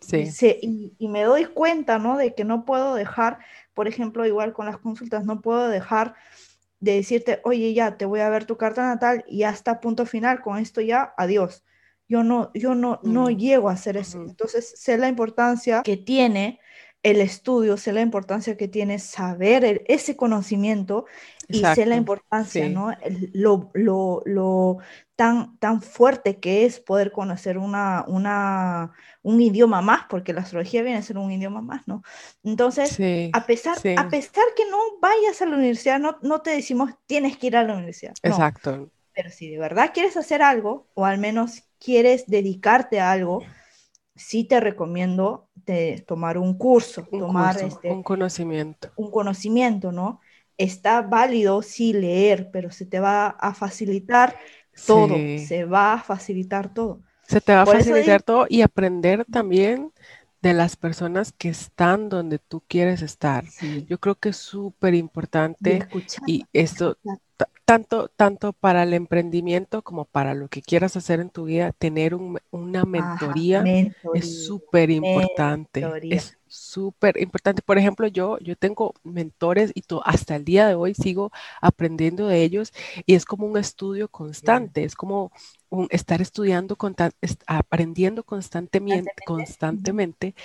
Y, 0.63 1.09
me 1.09 1.25
doy 1.25 1.47
cuenta, 1.47 1.99
¿no? 1.99 2.17
De 2.17 2.35
que 2.37 2.45
no 2.45 2.65
puedo 2.65 2.95
dejar, 2.95 3.39
por 3.75 3.89
ejemplo, 3.89 4.25
igual 4.25 4.53
con 4.53 4.67
las 4.67 4.79
consultas, 4.79 5.25
no 5.25 5.41
puedo 5.41 5.69
dejar 5.69 6.15
de 6.79 6.93
decirte, 6.93 7.41
oye, 7.43 7.75
ya, 7.75 7.97
te 7.97 8.05
voy 8.05 8.21
a 8.21 8.29
ver 8.29 8.45
tu 8.45 8.57
carta 8.57 8.87
natal 8.87 9.25
y 9.27 9.43
hasta 9.43 9.81
punto 9.81 10.07
final, 10.07 10.41
con 10.41 10.59
esto 10.59 10.81
ya, 10.81 11.13
adiós. 11.17 11.65
Yo 12.09 12.23
no, 12.23 12.51
yo 12.55 12.75
no, 12.75 13.01
no 13.03 13.25
mm. 13.25 13.37
llego 13.37 13.69
a 13.69 13.73
hacer 13.73 13.97
eso. 13.97 14.23
Entonces, 14.23 14.75
sé 14.77 14.97
la 14.97 15.09
importancia 15.09 15.83
que 15.83 15.97
tiene 15.97 16.61
el 17.03 17.21
estudio, 17.21 17.77
sé 17.77 17.93
la 17.93 18.01
importancia 18.01 18.57
que 18.57 18.67
tiene 18.67 18.99
saber 18.99 19.85
ese 19.87 20.17
conocimiento 20.17 21.07
y 21.47 21.63
sé 21.63 21.87
la 21.87 21.95
importancia, 21.95 22.69
¿no? 22.69 22.93
lo, 23.33 23.71
lo, 23.75 24.23
lo, 24.25 24.79
tan, 25.15 25.57
tan 25.59 25.83
fuerte 25.83 26.41
que 26.41 26.65
es 26.65 26.81
poder 26.81 27.13
conocer 27.13 27.59
una, 27.59 28.05
una, 28.09 28.93
un 29.23 29.41
idioma 29.41 29.83
más, 29.83 30.07
porque 30.11 30.33
la 30.33 30.41
astrología 30.41 30.83
viene 30.83 30.99
a 30.99 31.03
ser 31.03 31.17
un 31.19 31.31
idioma 31.31 31.61
más, 31.61 31.87
¿no? 31.87 32.03
Entonces, 32.43 32.99
a, 33.33 33.47
pesar, 33.47 33.79
a 33.97 34.09
pesar 34.09 34.45
que 34.57 34.65
no 34.69 34.79
vayas 35.01 35.41
a 35.41 35.47
la 35.47 35.57
universidad, 35.57 36.01
no, 36.01 36.19
no 36.23 36.43
te 36.43 36.51
decimos 36.51 36.91
tienes 37.07 37.37
que 37.37 37.47
ir 37.47 37.57
a 37.57 37.63
la 37.63 37.75
universidad. 37.75 38.15
Exacto. 38.23 38.91
Pero 39.17 39.31
si 39.31 39.49
de 39.49 39.59
verdad 39.59 39.93
quieres 39.95 40.17
hacer 40.19 40.43
algo, 40.43 40.89
o 40.93 41.07
al 41.07 41.17
menos 41.17 41.63
quieres 41.79 42.27
dedicarte 42.27 43.01
a 43.01 43.11
algo, 43.11 43.43
sí 44.15 44.45
te 44.45 44.61
recomiendo 44.61 45.49
de 45.55 46.05
tomar 46.07 46.37
un 46.37 46.59
curso, 46.59 47.09
tomar 47.11 47.61
este, 47.63 47.91
un 47.91 48.03
conocimiento. 48.03 48.93
Un 48.97 49.11
conocimiento, 49.11 49.91
¿no? 49.91 50.21
Está 50.59 51.01
válido 51.01 51.63
sí 51.63 51.95
leer, 51.95 52.51
pero 52.53 52.71
se 52.71 52.85
te 52.85 53.01
va 53.01 53.29
a 53.29 53.55
facilitar 53.55 54.37
todo, 54.87 55.15
se 55.15 55.65
va 55.65 55.95
a 55.95 56.03
facilitar 56.03 56.73
todo. 56.75 57.01
Se 57.27 57.41
te 57.41 57.55
va 57.55 57.63
a 57.63 57.67
facilitar 57.67 58.23
todo 58.23 58.47
y 58.49 58.61
aprender 58.61 59.25
también 59.25 59.93
de 60.43 60.53
las 60.53 60.77
personas 60.77 61.33
que 61.33 61.49
están 61.49 62.09
donde 62.11 62.39
tú 62.39 62.63
quieres 62.69 63.03
estar. 63.03 63.45
Yo 63.89 63.99
creo 63.99 64.15
que 64.15 64.29
es 64.29 64.37
súper 64.37 64.95
importante 64.95 65.89
y, 66.27 66.45
esto 66.53 66.99
tanto, 67.67 68.09
tanto 68.09 68.53
para 68.53 68.85
el 68.85 68.95
emprendimiento 68.95 69.83
como 69.83 70.05
para 70.05 70.35
lo 70.35 70.49
que 70.49 70.63
quieras 70.63 70.97
hacer 70.97 71.19
en 71.19 71.31
tu 71.31 71.45
vida, 71.45 71.73
tener 71.73 72.15
una 72.15 72.85
mentoría, 72.85 73.65
es 74.15 74.47
súper 74.47 74.91
importante. 74.91 75.85
Es 76.09 76.39
súper 76.47 77.21
importante. 77.21 77.63
Por 77.63 77.77
ejemplo, 77.77 78.07
yo, 78.07 78.39
yo 78.39 78.55
tengo 78.55 78.95
mentores 79.03 79.73
y 79.75 79.83
hasta 80.05 80.37
el 80.37 80.45
día 80.45 80.69
de 80.69 80.77
hoy 80.77 80.95
sigo 80.95 81.33
aprendiendo 81.61 82.29
de 82.29 82.45
ellos 82.45 82.73
y 83.05 83.15
es 83.15 83.25
como 83.25 83.47
un 83.47 83.59
estudio 83.59 84.09
constante, 84.09 84.85
es 84.85 84.95
como 84.95 85.33
un, 85.69 85.89
estar 85.91 86.23
estudiando, 86.23 86.79
aprendiendo 87.49 88.23
constantemente, 88.23 89.11
constantemente 89.27 90.37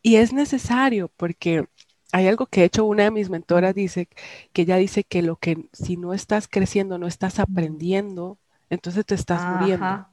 y 0.00 0.16
es 0.16 0.32
necesario 0.32 1.10
porque 1.16 1.66
hay 2.12 2.26
algo 2.26 2.46
que 2.46 2.62
he 2.62 2.64
hecho 2.64 2.84
una 2.84 3.04
de 3.04 3.10
mis 3.10 3.30
mentoras 3.30 3.74
dice 3.74 4.08
que 4.52 4.62
ella 4.62 4.76
dice 4.76 5.04
que 5.04 5.22
lo 5.22 5.36
que 5.36 5.68
si 5.72 5.96
no 5.96 6.14
estás 6.14 6.48
creciendo, 6.48 6.98
no 6.98 7.06
estás 7.06 7.38
aprendiendo, 7.38 8.38
entonces 8.70 9.04
te 9.04 9.14
estás 9.14 9.44
muriendo. 9.60 10.06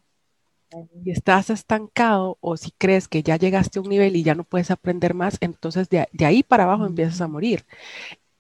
Y 1.04 1.12
estás 1.12 1.50
estancado 1.50 2.38
o 2.42 2.58
si 2.58 2.72
crees 2.72 3.08
que 3.08 3.24
ya 3.24 3.38
llegaste 3.38 3.80
a 3.80 3.82
un 3.82 3.90
nivel 3.90 4.16
y 4.16 4.24
ya 4.24 4.36
no 4.36 4.44
puedes 4.44 4.72
aprender 4.72 5.14
más, 5.14 5.38
entonces 5.40 5.88
de, 5.90 6.08
ahí 6.26 6.44
para 6.44 6.64
abajo 6.64 6.86
empiezas 6.86 7.22
a 7.22 7.28
morir. 7.28 7.66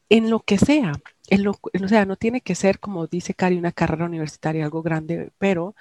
En 0.09 0.29
lo 0.29 0.41
que 0.41 0.57
sea, 0.57 0.93
en 1.29 1.43
lo, 1.43 1.51
o 1.51 1.87
sea, 1.87 2.05
no 2.05 2.15
tiene 2.17 2.41
que 2.41 2.55
ser, 2.55 2.79
como 2.79 3.07
dice 3.07 3.33
Cari, 3.33 3.57
una 3.57 3.71
carrera 3.71 4.05
universitaria, 4.05 4.65
algo 4.65 4.83
grande, 4.83 5.31
pero 5.37 5.75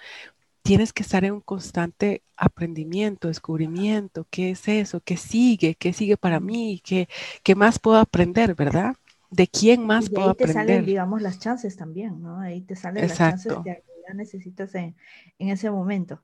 tienes 0.65 0.95
que 0.95 1.03
estar 1.03 1.25
en 1.25 1.35
un 1.35 1.41
constante 1.43 2.23
aprendimiento, 2.37 3.29
descubrimiento, 3.29 4.27
qué 4.31 4.51
es 4.51 4.67
eso, 4.67 5.01
qué 5.05 5.19
sigue, 5.19 5.75
qué 5.75 5.93
sigue 5.93 6.17
para 6.17 6.41
mí, 6.41 6.81
qué, 6.83 7.07
qué 7.43 7.55
más 7.55 7.79
puedo 7.79 7.99
aprender, 7.99 8.55
¿verdad? 8.55 8.97
¿De 9.31 9.47
quién 9.47 9.87
más 9.87 10.09
puedo 10.09 10.31
aprender? 10.31 10.57
Ahí 10.57 10.67
te 10.67 10.73
salen, 10.73 10.87
digamos, 10.87 11.21
las 11.21 11.39
chances 11.39 11.77
también, 11.77 12.23
¿no? 12.23 12.41
Ahí 12.41 12.63
te 12.63 12.77
salen 12.77 13.07
las 13.07 13.19
chances 13.19 13.53
que 13.63 13.83
ya 14.09 14.15
necesitas 14.15 14.75
en, 14.75 14.97
en, 15.39 15.51
ese 15.51 15.71
momento. 15.71 16.23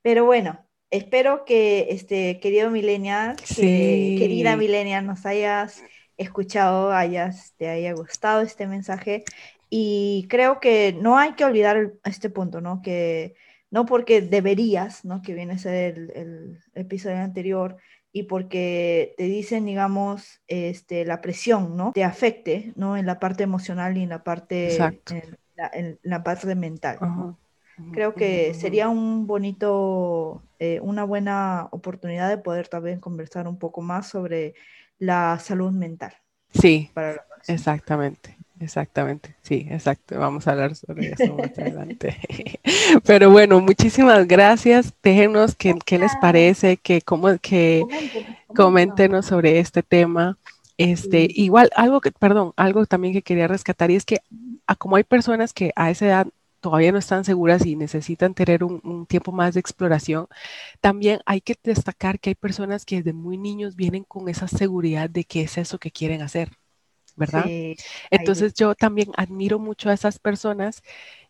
Pero 0.00 0.24
bueno, 0.24 0.64
espero 0.90 1.44
que, 1.44 1.88
este, 1.90 2.40
querido 2.40 2.70
millennial, 2.70 3.36
querida 3.36 4.56
millennial, 4.56 5.06
nos 5.06 5.26
hayas 5.26 5.82
escuchado, 6.16 6.92
hayas, 6.92 7.52
te 7.58 7.68
haya 7.68 7.92
gustado 7.92 8.40
este 8.40 8.66
mensaje. 8.66 9.22
Y 9.68 10.26
creo 10.30 10.60
que 10.60 10.96
no 10.98 11.18
hay 11.18 11.34
que 11.34 11.44
olvidar 11.44 11.92
este 12.04 12.30
punto, 12.30 12.62
¿no? 12.62 12.80
Que 12.80 13.34
no 13.72 13.86
porque 13.86 14.20
deberías, 14.20 15.04
¿no? 15.04 15.22
Que 15.22 15.34
viene 15.34 15.54
a 15.54 15.58
ser 15.58 15.98
el, 16.14 16.60
episodio 16.74 17.16
anterior, 17.16 17.78
y 18.12 18.24
porque 18.24 19.14
te 19.16 19.24
dicen, 19.24 19.64
digamos, 19.64 20.42
este, 20.46 21.06
la 21.06 21.22
presión, 21.22 21.74
¿no? 21.74 21.92
Te 21.92 22.04
afecte, 22.04 22.74
¿no? 22.76 22.98
En 22.98 23.06
la 23.06 23.18
parte 23.18 23.42
emocional 23.42 23.96
y 23.96 24.02
en 24.02 24.10
la 24.10 24.22
parte, 24.22 24.76
en 24.76 25.98
la, 26.02 26.22
parte 26.22 26.54
mental. 26.54 26.98
Creo 27.92 28.14
que 28.14 28.52
sería 28.52 28.90
un 28.90 29.26
bonito, 29.26 30.42
eh, 30.58 30.78
una 30.82 31.04
buena 31.04 31.68
oportunidad 31.70 32.28
de 32.28 32.36
poder 32.36 32.68
también 32.68 33.00
conversar 33.00 33.48
un 33.48 33.58
poco 33.58 33.80
más 33.80 34.06
sobre 34.06 34.54
la 34.98 35.38
salud 35.38 35.72
mental. 35.72 36.12
Sí, 36.50 36.90
exactamente. 37.48 38.36
Exactamente, 38.62 39.34
sí, 39.42 39.66
exacto. 39.70 40.16
Vamos 40.20 40.46
a 40.46 40.52
hablar 40.52 40.76
sobre 40.76 41.10
eso 41.10 41.34
más 41.36 41.58
adelante. 41.58 42.16
Pero 43.04 43.28
bueno, 43.32 43.60
muchísimas 43.60 44.28
gracias. 44.28 44.94
Déjenos 45.02 45.56
qué, 45.56 45.74
qué 45.84 45.98
les 45.98 46.12
parece, 46.20 46.76
que 46.76 47.02
cómo 47.02 47.36
que 47.40 47.82
coméntenos 48.54 49.26
sobre 49.26 49.58
este 49.58 49.82
tema. 49.82 50.38
Este, 50.78 51.26
igual 51.28 51.70
algo 51.74 52.00
que, 52.00 52.12
perdón, 52.12 52.52
algo 52.56 52.86
también 52.86 53.12
que 53.12 53.22
quería 53.22 53.48
rescatar 53.48 53.90
y 53.90 53.96
es 53.96 54.04
que 54.04 54.20
como 54.78 54.94
hay 54.94 55.04
personas 55.04 55.52
que 55.52 55.72
a 55.74 55.90
esa 55.90 56.06
edad 56.06 56.26
todavía 56.60 56.92
no 56.92 56.98
están 56.98 57.24
seguras 57.24 57.66
y 57.66 57.74
necesitan 57.74 58.34
tener 58.34 58.62
un, 58.62 58.80
un, 58.84 59.06
tiempo 59.06 59.32
más 59.32 59.54
de 59.54 59.60
exploración, 59.60 60.28
también 60.80 61.20
hay 61.26 61.40
que 61.40 61.56
destacar 61.64 62.20
que 62.20 62.30
hay 62.30 62.34
personas 62.36 62.84
que 62.84 62.98
desde 62.98 63.12
muy 63.12 63.38
niños 63.38 63.74
vienen 63.74 64.04
con 64.04 64.28
esa 64.28 64.46
seguridad 64.46 65.10
de 65.10 65.24
qué 65.24 65.42
es 65.42 65.58
eso 65.58 65.78
que 65.78 65.90
quieren 65.90 66.22
hacer. 66.22 66.61
¿Verdad? 67.16 67.52
Entonces 68.10 68.54
yo 68.54 68.74
también 68.74 69.10
admiro 69.16 69.58
mucho 69.58 69.90
a 69.90 69.94
esas 69.94 70.18
personas 70.18 70.82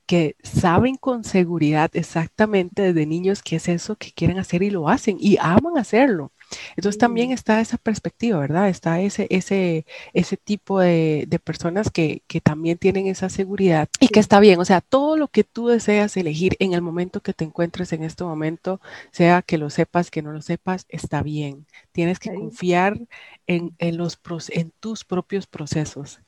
que 0.06 0.36
saben 0.42 0.96
con 0.96 1.24
seguridad 1.24 1.90
exactamente 1.94 2.82
desde 2.82 3.06
niños 3.06 3.42
qué 3.42 3.56
es 3.56 3.68
eso 3.68 3.96
que 3.96 4.12
quieren 4.12 4.38
hacer 4.38 4.62
y 4.62 4.70
lo 4.70 4.88
hacen 4.88 5.16
y 5.20 5.38
aman 5.40 5.78
hacerlo. 5.78 6.32
Entonces 6.76 6.98
también 6.98 7.32
está 7.32 7.60
esa 7.60 7.78
perspectiva, 7.78 8.38
¿verdad? 8.38 8.68
Está 8.68 9.00
ese, 9.00 9.26
ese, 9.30 9.86
ese 10.12 10.36
tipo 10.36 10.80
de, 10.80 11.28
personas 11.44 11.90
que, 11.90 12.22
también 12.42 12.78
tienen 12.78 13.06
esa 13.06 13.28
seguridad 13.28 13.88
y 14.00 14.08
que 14.08 14.20
está 14.20 14.40
bien. 14.40 14.60
O 14.60 14.64
sea, 14.64 14.80
todo 14.80 15.16
lo 15.16 15.28
que 15.28 15.44
tú 15.44 15.68
deseas 15.68 16.16
elegir 16.16 16.56
en 16.58 16.72
el 16.72 16.82
momento 16.82 17.20
que 17.20 17.32
te 17.32 17.44
encuentres 17.44 17.92
en 17.92 18.02
este 18.02 18.24
momento, 18.24 18.80
sea 19.10 19.42
que 19.42 19.58
lo 19.58 19.70
sepas, 19.70 20.10
que 20.10 20.22
no 20.22 20.32
lo 20.32 20.42
sepas, 20.42 20.86
está 20.88 21.22
bien. 21.22 21.66
Tienes 21.92 22.18
que 22.18 22.34
confiar 22.34 22.98
en, 23.46 23.74
los, 23.96 24.18
en 24.50 24.72
tus 24.80 25.04
propios 25.04 25.46
procesos. 25.46 26.20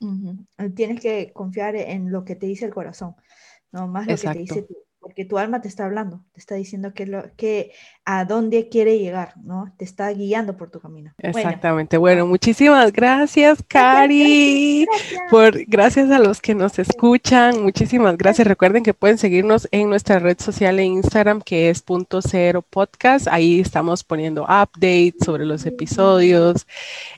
Tienes 0.74 1.00
que 1.00 1.32
confiar 1.32 1.76
en 1.76 2.10
lo 2.10 2.24
que 2.24 2.36
te 2.36 2.46
dice 2.46 2.64
el 2.64 2.74
corazón, 2.74 3.14
no 3.72 3.88
más 3.88 4.06
lo 4.06 4.16
que 4.16 4.28
te 4.28 4.38
dice 4.38 4.62
tu, 4.62 4.76
porque 5.04 5.24
tu 5.24 5.38
alma 5.38 5.60
te 5.60 5.68
está 5.68 5.84
hablando, 5.84 6.24
te 6.34 6.40
está 6.40 6.56
diciendo 6.56 6.92
que, 6.94 7.06
lo, 7.06 7.22
que 7.36 7.70
a 8.04 8.24
dónde 8.24 8.68
quiere 8.68 8.98
llegar, 8.98 9.34
¿no? 9.44 9.72
Te 9.76 9.84
está 9.84 10.10
guiando 10.10 10.56
por 10.56 10.68
tu 10.68 10.80
camino. 10.80 11.12
Exactamente. 11.18 11.96
Bueno, 11.96 12.26
muchísimas 12.26 12.92
gracias, 12.92 13.62
Cari. 13.68 14.84
gracias. 14.84 15.20
Por, 15.30 15.64
gracias 15.66 16.10
a 16.10 16.18
los 16.18 16.40
que 16.40 16.56
nos 16.56 16.80
escuchan. 16.80 17.62
Muchísimas 17.62 18.18
gracias. 18.18 18.48
Recuerden 18.48 18.82
que 18.82 18.94
pueden 18.94 19.16
seguirnos 19.16 19.68
en 19.70 19.88
nuestra 19.88 20.18
red 20.18 20.36
social 20.40 20.80
en 20.80 20.94
Instagram, 20.94 21.40
que 21.40 21.70
es 21.70 21.82
punto 21.82 22.20
cero 22.20 22.64
podcast. 22.68 23.28
Ahí 23.28 23.60
estamos 23.60 24.02
poniendo 24.02 24.42
updates 24.42 25.24
sobre 25.24 25.46
los 25.46 25.64
episodios. 25.66 26.66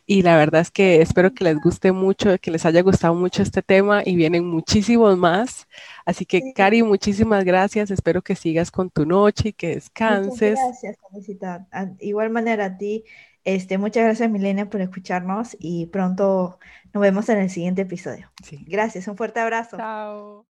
Y 0.04 0.20
la 0.20 0.36
verdad 0.36 0.60
es 0.60 0.70
que 0.70 1.00
espero 1.00 1.32
que 1.32 1.44
les 1.44 1.58
guste 1.58 1.90
mucho, 1.90 2.36
que 2.38 2.50
les 2.50 2.66
haya 2.66 2.82
gustado 2.82 3.14
mucho 3.14 3.42
este 3.42 3.62
tema 3.62 4.02
y 4.04 4.14
vienen 4.14 4.44
muchísimos 4.44 5.16
más. 5.16 5.66
Así 6.04 6.26
que, 6.26 6.52
Cari, 6.54 6.82
muchísimas 6.82 7.44
gracias. 7.44 7.90
Espero 7.90 8.20
que 8.20 8.36
sigas 8.36 8.70
con 8.70 8.90
tu 8.90 9.05
noche 9.06 9.50
y 9.50 9.52
que 9.52 9.74
descanses. 9.76 10.28
Muchas 10.30 10.50
gracias, 10.52 10.96
Felicita. 11.10 11.68
Igual 12.00 12.30
manera 12.30 12.66
a 12.66 12.76
ti, 12.78 13.04
Este, 13.44 13.78
muchas 13.78 14.04
gracias, 14.04 14.30
Milenia, 14.30 14.68
por 14.70 14.80
escucharnos 14.80 15.56
y 15.60 15.86
pronto 15.86 16.58
nos 16.92 17.00
vemos 17.02 17.28
en 17.28 17.38
el 17.38 17.50
siguiente 17.50 17.82
episodio. 17.82 18.32
Sí. 18.42 18.66
Gracias, 18.66 19.08
un 19.08 19.16
fuerte 19.16 19.40
abrazo. 19.40 19.76
Chao. 19.76 20.45